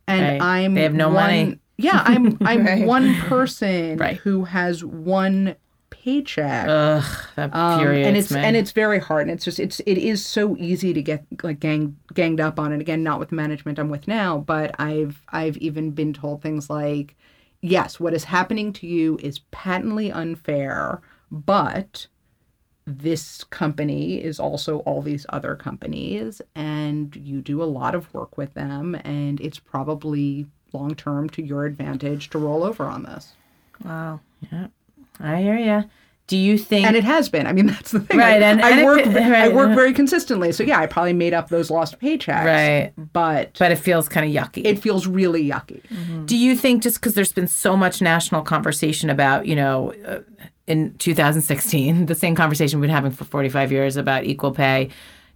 [0.07, 0.43] and Right.
[0.43, 1.59] i'm They have no one- money.
[1.77, 2.87] yeah i'm i'm Right.
[2.87, 4.17] one person Right.
[4.17, 5.55] who has one
[5.91, 6.67] paycheck.
[6.69, 8.41] Ugh, that um, infuriates and it's me.
[8.41, 11.61] and it's very hard and it's just it's it is so easy to get like
[11.61, 15.23] gang ganged up on and again not with the management i'm with now but i've
[15.31, 17.17] i've even been told things like
[17.61, 22.07] yes what is happening to you is patently unfair but
[22.87, 28.37] this company is also all these other companies and you do a lot of work
[28.37, 33.35] with them and it's probably long term to your advantage to roll over on this.
[33.85, 34.21] Wow
[35.21, 35.85] I hear you.
[36.27, 36.87] Do you think?
[36.87, 37.49] and it has been.
[37.49, 38.17] I mean, that's the thing.
[38.19, 39.05] Right, I, and- I and it- work.
[39.07, 39.17] right.
[39.35, 40.53] I work very consistently.
[40.53, 42.45] So yeah, I probably made up those lost paychecks.
[42.45, 42.93] Right.
[43.13, 44.65] But, but it feels kind of yucky.
[44.65, 45.83] it feels really yucky.
[46.27, 50.21] Do you think just because there's been so much national conversation about, you know, uh,
[50.69, 54.89] in 2016, the same conversation we've been having for 45 years about equal pay,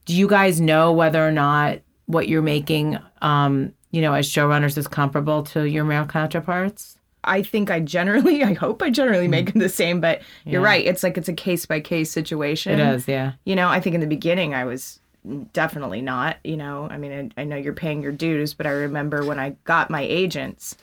[0.04, 4.78] do you guys know whether or not what you're making, um, you know, as showrunners
[4.78, 6.98] is comparable to your male counterparts?
[7.24, 10.84] I think I generally, I hope I generally make them the same, but you're right.
[10.84, 12.78] It's like it's a case by case situation.
[12.78, 13.32] It is, yeah.
[13.44, 15.00] You know, I think in the beginning I was
[15.52, 16.36] definitely not.
[16.44, 19.38] You know, I mean, I, I know you're paying your dues, but I remember when
[19.38, 20.76] I got my agents,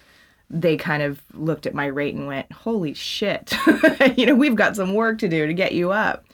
[0.49, 3.53] they kind of looked at my rate and went, "Holy shit!
[4.17, 6.25] you know, we've got some work to do to get you up."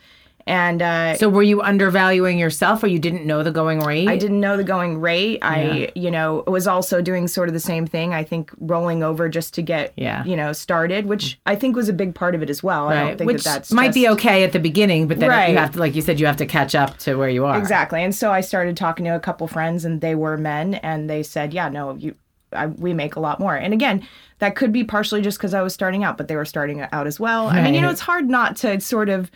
[0.48, 4.08] And uh, So were you undervaluing yourself or you didn't know the going rate?
[4.08, 5.40] I didn't know the going rate.
[5.42, 8.14] I, you know, was also doing sort of the same thing.
[8.14, 10.24] I think rolling over just to get, Yeah.
[10.24, 12.88] you know, started, which I think was a big part of it as well.
[12.88, 13.18] I don't Right.
[13.18, 15.50] think Which that that's might be okay at the beginning, but then Right.
[15.52, 17.58] you have to, like you said, you have to catch up to where you are.
[17.58, 18.02] Exactly.
[18.02, 21.24] And so I started talking to a couple friends, and they were men, and they
[21.24, 22.16] said, "Yeah, no, you,
[22.54, 24.08] I, we make a lot more." And again,
[24.40, 27.06] that could be partially just because I was starting out, but they were starting out
[27.06, 27.48] as well.
[27.48, 29.30] I mean, you know, it's hard not to sort of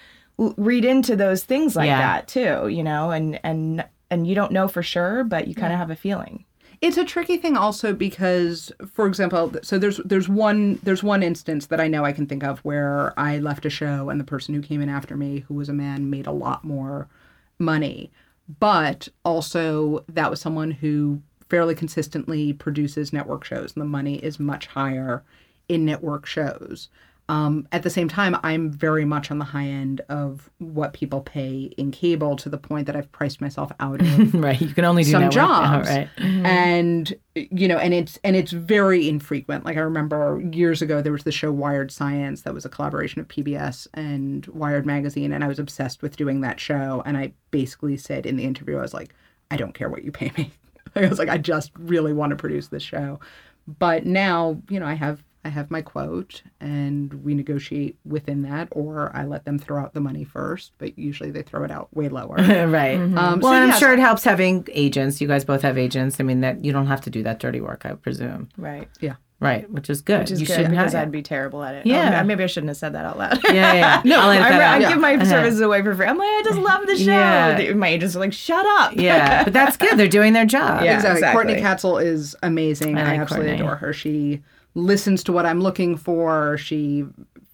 [0.58, 2.00] read into those things like Yeah.
[2.00, 2.68] that too.
[2.68, 5.90] You know, and and and you don't know for sure, but you kind of have
[5.92, 6.46] a feeling.
[6.82, 11.68] It's a tricky thing also because, for example, so there's there's one there's one instance
[11.68, 14.56] that I know I can think of where I left a show and the person
[14.56, 17.08] who came in after me, who was a man, made a lot more
[17.60, 18.12] money.
[18.60, 24.40] but also that was someone who fairly consistently produces network shows, and the money is
[24.40, 25.24] much higher
[25.70, 26.90] in network shows.
[27.30, 31.22] Um, at the same time, I'm very much on the high end of what people
[31.22, 34.60] pay in cable to the point that I've priced myself out of right.
[34.60, 35.90] You can only do some network now, jobs.
[35.90, 36.10] Right?
[36.20, 39.64] and you know and it's and it's very infrequent.
[39.64, 43.22] Like i remember years ago there was the show wired science that was a collaboration
[43.22, 47.02] of pbs and wired magazine and i was obsessed with doing that show.
[47.06, 49.14] And i basically said in the interview i was like
[49.50, 50.52] i don't care what you pay me.
[50.96, 53.22] I was like i just really want to produce this show.
[53.80, 58.68] But now you know i have i have my quote and we negotiate within that
[58.72, 61.88] or i let them throw out the money first but usually they throw it out
[61.96, 62.36] way lower
[62.68, 62.96] right.
[62.96, 65.20] um, Well, so and I'm yes, sure it helps having agents.
[65.22, 66.20] You guys both have agents.
[66.20, 68.50] I mean, that you don't have to do that dirty work, I presume.
[68.58, 68.88] Right.
[69.00, 69.16] Yeah.
[69.40, 70.20] Right, which is good.
[70.20, 71.02] Which is you good shouldn't because have.
[71.08, 71.86] I'd be terrible at it.
[71.88, 72.20] Yeah.
[72.22, 73.40] Oh, maybe I shouldn't have said that out loud.
[73.46, 73.74] yeah, yeah.
[73.74, 74.02] yeah.
[74.06, 74.90] no, I'll I, that I out.
[74.92, 75.26] give my Uh-huh.
[75.26, 76.06] services away for free.
[76.06, 77.12] I'm like, I just love the show.
[77.12, 77.74] Yeah.
[77.74, 78.94] My agents are like, shut up.
[78.96, 79.98] Yeah, but that's good.
[79.98, 80.84] They're doing their job.
[80.84, 80.96] Yeah.
[80.96, 81.32] exactly.
[81.32, 81.90] Courtney exactly.
[81.92, 82.98] Katzel is amazing.
[82.98, 83.64] I I, absolutely Courtney.
[83.66, 83.94] adore her.
[83.94, 84.42] She
[84.76, 86.58] listens to what I'm looking for.
[86.58, 87.06] She,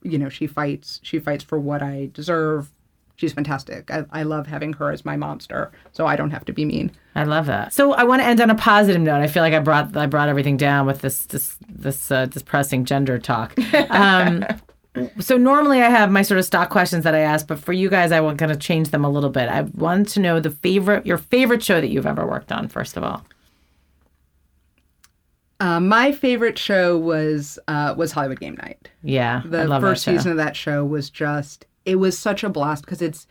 [0.03, 0.99] you know, she fights.
[1.03, 2.71] She fights for what I deserve.
[3.15, 3.89] She's fantastic.
[3.89, 6.91] I, I love having her as my monster, so I don't have to be mean.
[7.15, 7.73] I love that.
[7.73, 9.21] So I want to end on a positive note.
[9.21, 12.85] I feel like I brought I brought everything down with this this this uh, depressing
[12.85, 13.57] gender talk.
[13.89, 14.45] Um,
[15.19, 17.89] so normally I have my sort of stock questions that I ask, but for you
[17.89, 19.49] guys, I want kind of change them a little bit.
[19.49, 22.67] I want to know the favorite your favorite show that you've ever worked on.
[22.67, 23.23] First of all,
[25.59, 28.89] Uh, my favorite show was uh, was Hollywood Game Night.
[29.01, 33.01] yeah, The first season of that show was just it was such a blast because
[33.01, 33.25] it's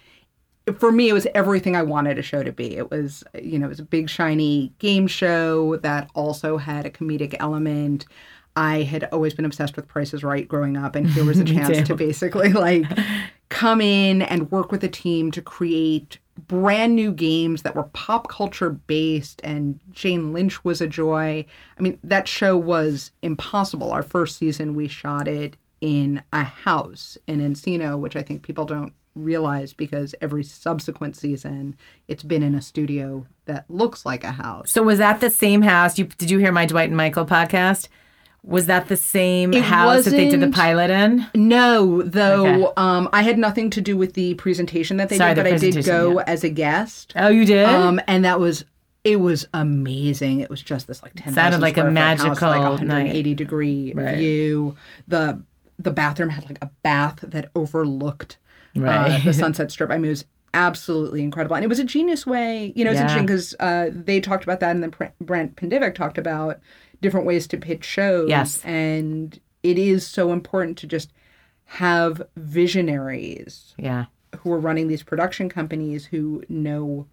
[0.79, 2.77] for me it was everything I wanted a show to be.
[2.77, 6.91] It was you know it was a big shiny game show that also had a
[6.91, 8.07] comedic element.
[8.57, 11.45] I had always been obsessed with Price is Right growing up, and here was a
[11.55, 12.85] chance to basically like
[13.51, 18.29] come in and work with a team to create brand new games that were pop
[18.29, 21.45] culture based and Jane Lynch was a joy.
[21.79, 23.91] I mean, that show was impossible.
[23.91, 28.65] Our first season we shot it in a house in Encino, which I think people
[28.65, 31.75] don't realize because every subsequent season
[32.07, 34.71] it's been in a studio that looks like a house.
[34.71, 35.99] So was that the same house?
[35.99, 37.89] You did you hear my Dwight and Michael podcast?
[38.47, 41.27] Was that the same It house that they did the pilot in?
[41.35, 42.73] No, though Okay.
[42.77, 45.57] um, I had nothing to do with the presentation that they Sorry, did, but I
[45.59, 46.25] did go yeah.
[46.29, 47.13] as a guest.
[47.17, 47.67] Oh, you did.
[47.69, 48.65] Um, and that was
[49.03, 50.41] it was amazing.
[50.41, 52.79] It was just this like ten Sounded like a house, magical like night.
[52.81, 54.17] 180 degree Right.
[54.17, 54.77] view.
[55.09, 55.43] The
[55.79, 58.39] the bathroom had like a bath that overlooked
[58.77, 59.91] uh, the Sunset Strip.
[59.91, 60.25] I mean, it was
[60.55, 62.73] absolutely incredible, and it was a genius way.
[62.75, 63.03] You know, it's Yeah.
[63.03, 66.59] interesting because uh, they talked about that, and then Brent Pendivic talked about
[67.01, 68.29] different ways to pitch shows.
[68.29, 68.65] Yes.
[68.65, 71.13] and it is so important to just
[71.65, 74.07] have visionaries yeah,
[74.39, 77.07] who are running these production companies who know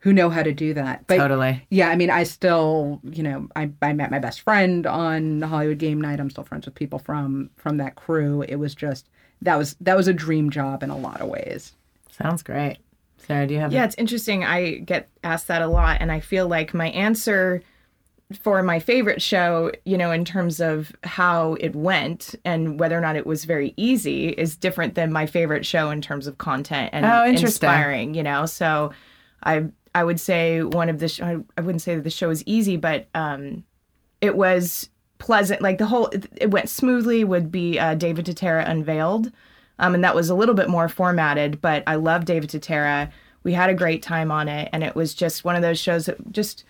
[0.00, 1.06] who know how to do that.
[1.06, 1.66] But totally.
[1.70, 5.46] yeah, I mean, I still, you know, I, I met my best friend on the
[5.46, 6.20] Hollywood Game Night.
[6.20, 8.42] I'm still friends with people from from that crew.
[8.42, 9.08] It was just
[9.40, 11.72] that was that was a dream job in a lot of ways.
[12.10, 12.78] Sounds great.
[13.16, 13.72] Sarah, do you have?
[13.72, 14.44] Yeah, it's interesting.
[14.44, 17.62] I get asked that a lot, and I feel like my answer
[18.42, 23.00] for my favorite show, you know, in terms of how it went and whether or
[23.00, 26.90] not it was very easy, is different than my favorite show in terms of content
[26.92, 28.14] and Oh, inspiring.
[28.14, 28.92] You know, so
[29.42, 32.30] I I would say one of the sh- I, I wouldn't say that the show
[32.30, 33.64] is easy, but um,
[34.20, 35.62] it was pleasant.
[35.62, 37.24] Like the whole it, it went smoothly.
[37.24, 39.30] Would be uh, David Tutera unveiled.
[39.78, 43.10] Um, and that was a little bit more formatted, but I love David Tutera.
[43.42, 46.06] We had a great time on it, and it was just one of those shows
[46.06, 46.64] that just,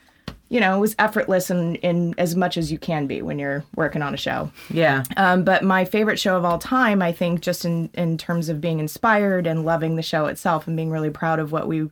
[0.51, 3.64] you know, it was effortless in, in as much as you can be when you're
[3.77, 4.51] working on a show.
[4.70, 5.03] Yeah.
[5.16, 8.61] Um, but my favorite show of all time, I think, just in, in terms of
[8.61, 11.89] being inspired and loving the show itself and being really proud of what we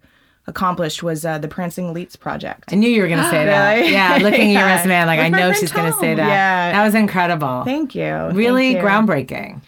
[0.46, 2.72] accomplished was uh, the Prancing Elites project.
[2.72, 3.74] I knew you were going to say that.
[3.78, 3.92] Really?
[3.92, 4.74] Yeah, looking at your Yeah.
[4.76, 6.28] resume, I'm like, With I know she's going to say that.
[6.28, 6.72] Yeah.
[6.72, 7.64] That was incredible.
[7.64, 8.30] Thank you.
[8.32, 8.88] really Thank you.
[8.88, 9.62] groundbreaking.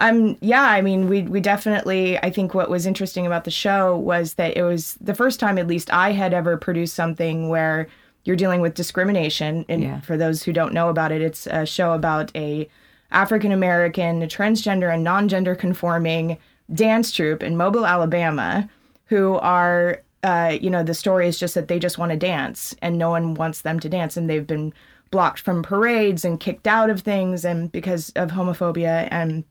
[0.00, 2.18] Um, yeah, I mean, we we definitely.
[2.18, 5.58] I think what was interesting about the show was that it was the first time,
[5.58, 7.88] at least, I had ever produced something where
[8.28, 9.64] you're dealing with discrimination.
[9.70, 10.00] And Yeah.
[10.00, 12.68] for those who don't know about it, it's a show about a
[13.10, 16.36] African American, transgender, and non-gender conforming
[16.72, 18.68] dance troupe in Mobile, Alabama,
[19.06, 20.02] who are.
[20.24, 23.08] Uh, you know, the story is just that they just want to dance and no
[23.08, 24.16] one wants them to dance.
[24.16, 24.72] And they've been
[25.12, 29.44] blocked from parades and kicked out of things and because of homophobia and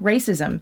[0.00, 0.60] racism.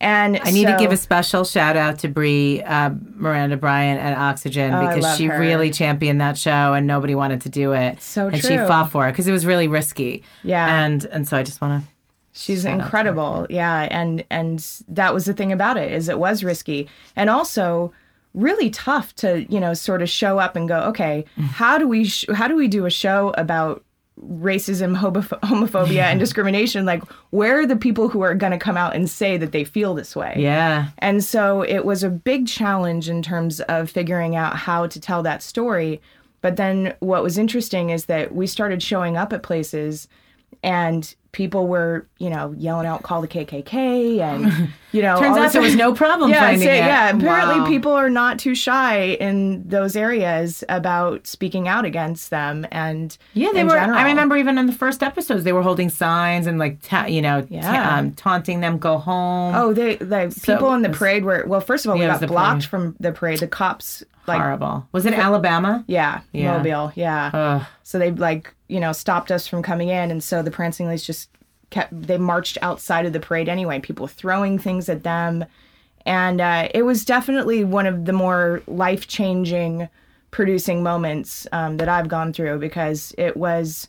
[0.00, 4.16] And I need to give a special shout out to Brie uh, Miranda Bryant at
[4.18, 5.38] Oxygen Oh, because she her.
[5.38, 8.02] really championed that show and nobody wanted to do it.
[8.02, 10.22] So and she fought for it because it was really risky.
[10.42, 10.84] Yeah.
[10.84, 11.88] And and so I just want to.
[12.36, 13.46] She's incredible.
[13.48, 16.88] Yeah, and and that was the thing about it is it was risky.
[17.14, 17.92] And also
[18.34, 22.04] really tough to you know sort of show up and go okay how do we
[22.04, 23.84] sh- how do we do a show about
[24.22, 28.76] racism homoph- homophobia and discrimination like where are the people who are going to come
[28.76, 30.88] out and say that they feel this way Yeah.
[30.98, 35.22] and so it was a big challenge in terms of figuring out how to tell
[35.24, 36.00] that story.
[36.42, 40.06] But then what was interesting is that we started showing up at places
[40.62, 44.20] and people were, you know, yelling out, call the KKK.
[44.20, 46.86] And, you know, Turns out there was no problem yeah, finding say- it.
[46.86, 47.10] yeah.
[47.10, 47.66] Apparently, Wow.
[47.66, 52.64] people are not too shy in those areas about speaking out against them.
[52.70, 53.70] And Yeah, they were.
[53.70, 53.98] general.
[53.98, 57.20] I remember even in the first episodes, they were holding signs and like, ta- you
[57.20, 59.54] know, ta- um, taunting them, go home.
[59.56, 61.60] Oh, they the people in the it's- parade were well.
[61.60, 62.64] First of all, we Yeah, got blocked parade.
[62.70, 63.40] from the parade.
[63.40, 64.86] The cops like horrible.
[64.92, 65.84] Was it Alabama?
[65.86, 66.56] yeah, Yeah.
[66.56, 67.30] Mobile, yeah.
[67.34, 67.62] Ugh.
[67.82, 70.10] So they like, you know, stopped us from coming in.
[70.10, 71.28] And so the Prancing Elites just
[71.74, 73.80] kept, they marched outside of the parade anyway.
[73.80, 75.44] People throwing things at them.
[76.06, 79.88] And uh, it was definitely one of the more life changing
[80.30, 83.88] producing moments um, that I've gone through because it was,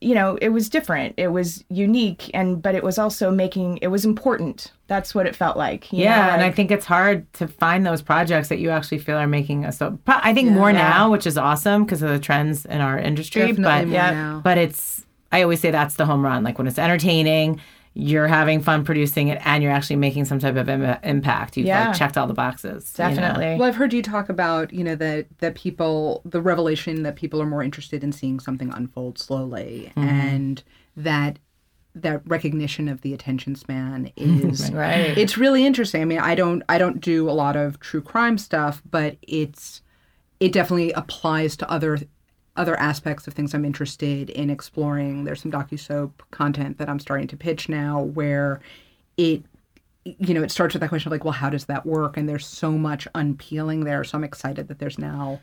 [0.00, 1.14] you know, it was different.
[1.16, 2.30] It was unique.
[2.34, 4.72] And, but it was also making, it was important.
[4.86, 5.92] That's what it felt like.
[5.92, 8.98] you Yeah, know, and I think it's hard to find those projects that you actually
[8.98, 9.98] feel are making us so.
[10.06, 10.88] I think more Yeah.
[10.88, 13.42] now, which is awesome because of the trends in our industry.
[13.42, 14.10] Definitely but more yeah.
[14.12, 14.40] now.
[14.42, 16.44] but it's I always say that's the home run.
[16.44, 17.60] Like when it's entertaining,
[17.94, 21.56] you're having fun producing it, and you're actually making some type of Im- impact.
[21.56, 21.88] You've Yeah.
[21.88, 22.94] like checked all the boxes.
[22.98, 23.10] you know?
[23.10, 23.56] definitely.
[23.58, 27.40] Well, I've heard you talk about, you know, that that people, the revelation that people
[27.42, 30.08] are more interested in seeing something unfold slowly, mm-hmm.
[30.08, 30.62] and
[30.96, 31.38] that
[31.94, 35.16] that recognition of the attention span is Right.
[35.18, 36.00] It's really interesting.
[36.00, 39.82] I mean, I don't, I don't do a lot of true crime stuff, but it's,
[40.40, 41.98] it definitely applies to other
[42.56, 45.24] other aspects of things I'm interested in exploring.
[45.24, 48.60] There's some docu soap content that I'm starting to pitch now where
[49.16, 49.42] it
[50.04, 52.16] you know, it starts with that question of like, well, how does that work?
[52.16, 54.02] And there's so much unpeeling there.
[54.02, 55.40] So I'm excited that there's now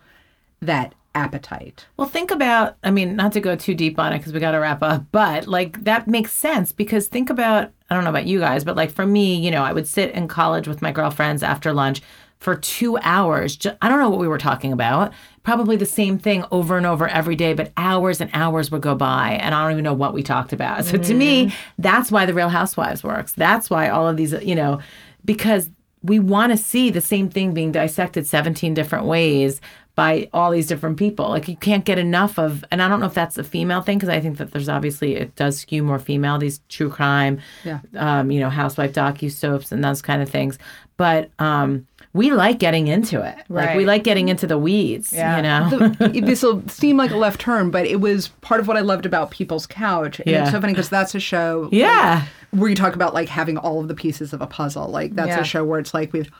[0.62, 1.86] that appetite.
[1.97, 4.51] Well, think about, I mean, not to go too deep on it because we got
[4.51, 8.28] to wrap up, but like that makes sense because think about, I don't know about
[8.28, 10.91] you guys, but like for me, you know, I would sit in college with my
[10.91, 12.01] girlfriends after lunch
[12.39, 13.57] for two hours.
[13.81, 15.13] I don't know what we were talking about.
[15.43, 18.95] Probably the same thing over and over every day, but hours and hours would go
[18.95, 20.85] by and I don't even know what we talked about.
[20.85, 23.33] So to me, that's why the Real Housewives works.
[23.33, 24.79] That's why all of these, you know,
[25.25, 25.69] because
[26.01, 29.59] we want to see the same thing being dissected 17 different ways
[29.95, 31.27] by all these different people.
[31.27, 33.97] Like you can't get enough of, and I don't know if that's a female thing
[33.97, 36.37] because I think that there's obviously it does skew more female.
[36.37, 37.79] These true crime, Yeah.
[37.97, 40.57] um, you know, housewife docu soaps and those kind of things.
[40.95, 43.36] But um, we like getting into it.
[43.49, 45.14] Like we like getting into the weeds.
[45.14, 45.36] Yeah.
[45.38, 46.22] You know.
[46.22, 49.05] this will seem like a left turn, but it was part of what I loved
[49.05, 50.20] about People's Couch.
[50.20, 50.41] And Yeah.
[50.43, 52.26] it's so funny because that's a show like, yeah.
[52.51, 54.88] where you talk about like having all of the pieces of a puzzle.
[54.88, 55.41] Like that's Yeah.
[55.41, 56.32] a show where it's like we've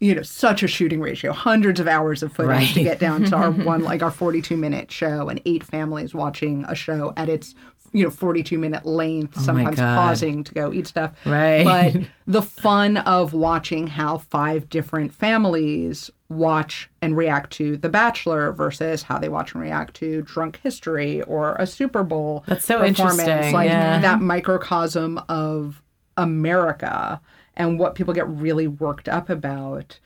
[0.00, 3.34] you know such a shooting ratio hundreds of hours of footage to get down to
[3.34, 7.54] our one like our 42 minute show and eight families watching a show at its
[7.92, 9.96] you know 42 minute length oh sometimes God.
[9.96, 11.64] pausing to go eat stuff Right.
[11.64, 18.52] but the fun of watching how five different families watch and react to The Bachelor
[18.52, 22.42] versus how they watch and react to Drunk History or a Super Bowl.
[22.46, 23.18] That's so performance.
[23.20, 24.00] interesting, Like yeah.
[24.00, 25.82] that microcosm of
[26.16, 27.20] America
[27.54, 29.98] and what people get really worked up about.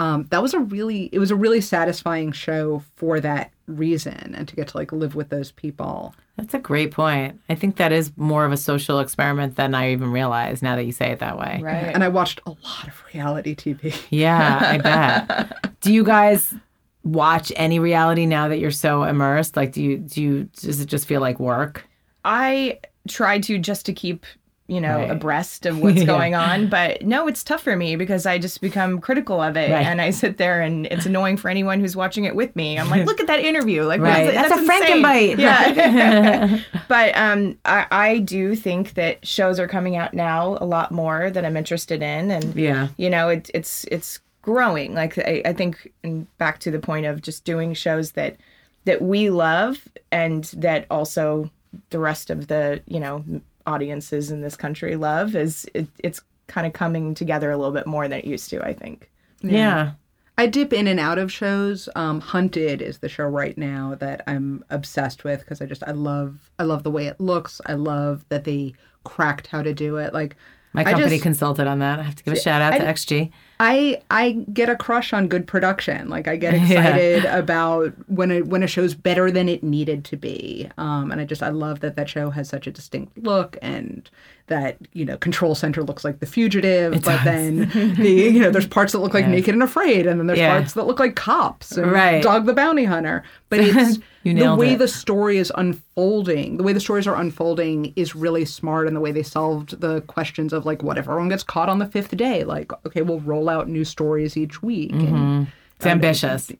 [0.00, 4.46] Um, that was a really it was a really satisfying show for that reason and
[4.46, 6.14] to get to like live with those people.
[6.36, 7.40] That's a great point.
[7.48, 10.84] I think that is more of a social experiment than I even realized now that
[10.84, 11.60] you say it that way.
[11.62, 11.92] right.
[11.92, 14.00] And I watched a lot of reality TV.
[14.10, 15.80] Yeah, I bet.
[15.80, 16.54] do you guys
[17.02, 19.56] watch any reality now that you're so immersed?
[19.56, 21.84] Like, do you do you does it just feel like work?
[22.24, 22.78] I
[23.08, 24.24] try to just to keep
[24.68, 25.10] you know Right.
[25.10, 26.04] abreast of what's Yeah.
[26.04, 29.70] going on but no it's tough for me because i just become critical of it
[29.70, 29.86] Right.
[29.86, 32.90] and i sit there and it's annoying for anyone who's watching it with me i'm
[32.90, 34.32] like look at that interview like Right.
[34.32, 35.02] that's, That's a insane.
[35.02, 35.38] Frankenbite.
[35.38, 40.92] yeah but um I, I do think that shows are coming out now a lot
[40.92, 42.88] more that i'm interested in and Yeah.
[42.98, 47.06] you know it, it's it's growing like I, I think and back to the point
[47.06, 48.36] of just doing shows that
[48.84, 51.50] that we love and that also
[51.90, 53.24] the rest of the you know
[53.68, 57.86] audiences in this country love is it, it's kind of coming together a little bit
[57.86, 59.10] more than it used to i think
[59.42, 59.92] Yeah.
[60.40, 61.88] I dip in and out of shows.
[61.96, 65.90] Um, Hunted is the show right now that I'm obsessed with because I just I
[65.90, 67.60] love I love the way it looks.
[67.66, 70.14] I love that they cracked how to do it.
[70.14, 70.36] Like
[70.72, 71.98] My company just- consulted on that.
[71.98, 73.32] I have to give a shout out to XG.
[73.60, 76.08] I I get a crush on good production.
[76.08, 80.16] Like I get excited about when a when a show's better than it needed to
[80.16, 80.68] be.
[80.78, 84.08] Um, and I just I love that that show has such a distinct look and
[84.46, 88.66] that you know Control Center looks like The Fugitive, but then the you know there's
[88.66, 90.52] parts that look like Naked and Afraid, and then there's Yeah.
[90.56, 92.22] parts that look like Cops, and Right.
[92.22, 93.24] Dog the Bounty Hunter.
[93.50, 94.78] But it's You the way it.
[94.78, 96.56] the story is unfolding.
[96.56, 100.00] The way the stories are unfolding is really smart, and the way they solved the
[100.02, 102.44] questions of like what if everyone gets caught on the fifth day?
[102.44, 104.92] Like okay, we'll roll out new stories each week.
[104.92, 105.44] And mm-hmm.
[105.76, 106.50] It's ambitious.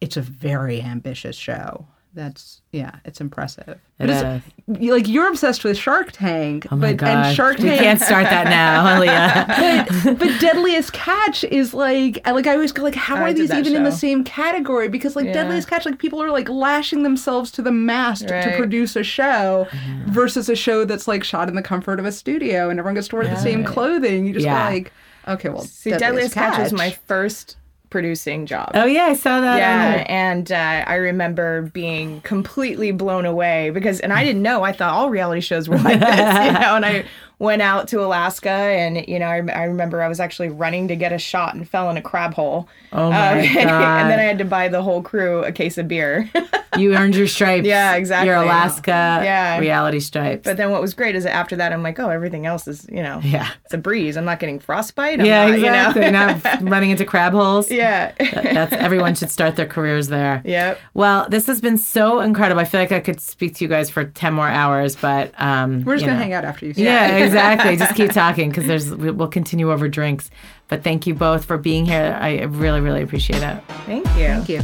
[0.00, 1.86] it's a very ambitious show.
[2.12, 3.78] That's yeah, it's impressive.
[4.00, 4.42] It it's-
[4.80, 7.36] you- like you're obsessed with Shark Tank, Oh my but and gosh.
[7.36, 10.16] Shark we Tank can't start that now, Leah.
[10.18, 13.50] but Deadliest Catch is like I like I always go like how I are these
[13.50, 15.34] that even in the same category because like Yeah.
[15.34, 19.68] Deadliest Catch like people are like lashing themselves to the mast to produce a show
[20.06, 23.06] versus a show that's like shot in the comfort of a studio and everyone gets
[23.08, 24.26] to wear the same clothing.
[24.26, 24.68] You just Yeah.
[24.68, 24.92] go like
[25.28, 27.56] okay, well See, Deadliest Catch was my first
[27.90, 28.70] producing job.
[28.74, 29.58] oh yeah, I saw that.
[29.58, 34.62] Yeah, and uh, I remember being completely blown away because, and I didn't know.
[34.62, 36.08] I thought all reality shows were like this,
[36.46, 36.76] you know.
[36.76, 37.04] And I
[37.40, 40.94] went out to Alaska, and you know, I, I remember I was actually running to
[40.94, 42.68] get a shot and fell in a crab hole.
[42.92, 43.82] Oh my and, God.
[44.02, 46.30] and then I had to buy the whole crew a case of beer.
[46.78, 47.66] You earned your stripes.
[47.66, 48.28] Yeah, exactly.
[48.28, 49.58] Your Alaska Yeah.
[49.58, 50.44] reality stripes.
[50.44, 52.86] but then what was great is that after that, I'm like, oh, everything else is,
[52.88, 53.50] you know, yeah.
[53.64, 54.16] it's a breeze.
[54.16, 55.18] I'm not getting frostbite.
[55.18, 56.04] I'm Yeah, not, exactly.
[56.04, 56.26] You know?
[56.44, 57.72] Not running into crab holes.
[57.72, 58.12] yeah.
[58.20, 60.42] That's everyone should start their careers there.
[60.44, 60.78] Yep.
[60.94, 62.60] Well, this has been so incredible.
[62.60, 65.82] I feel like I could speak to you guys for ten more hours, but um,
[65.84, 66.22] We're just gonna know.
[66.22, 66.72] hang out after you.
[66.76, 67.76] Yeah, exactly.
[67.76, 70.30] Just keep talking because there's we- we'll continue over drinks.
[70.68, 72.16] But thank you both for being here.
[72.20, 73.62] I really, really appreciate it.
[73.86, 74.26] Thank you.
[74.26, 74.60] Thank you.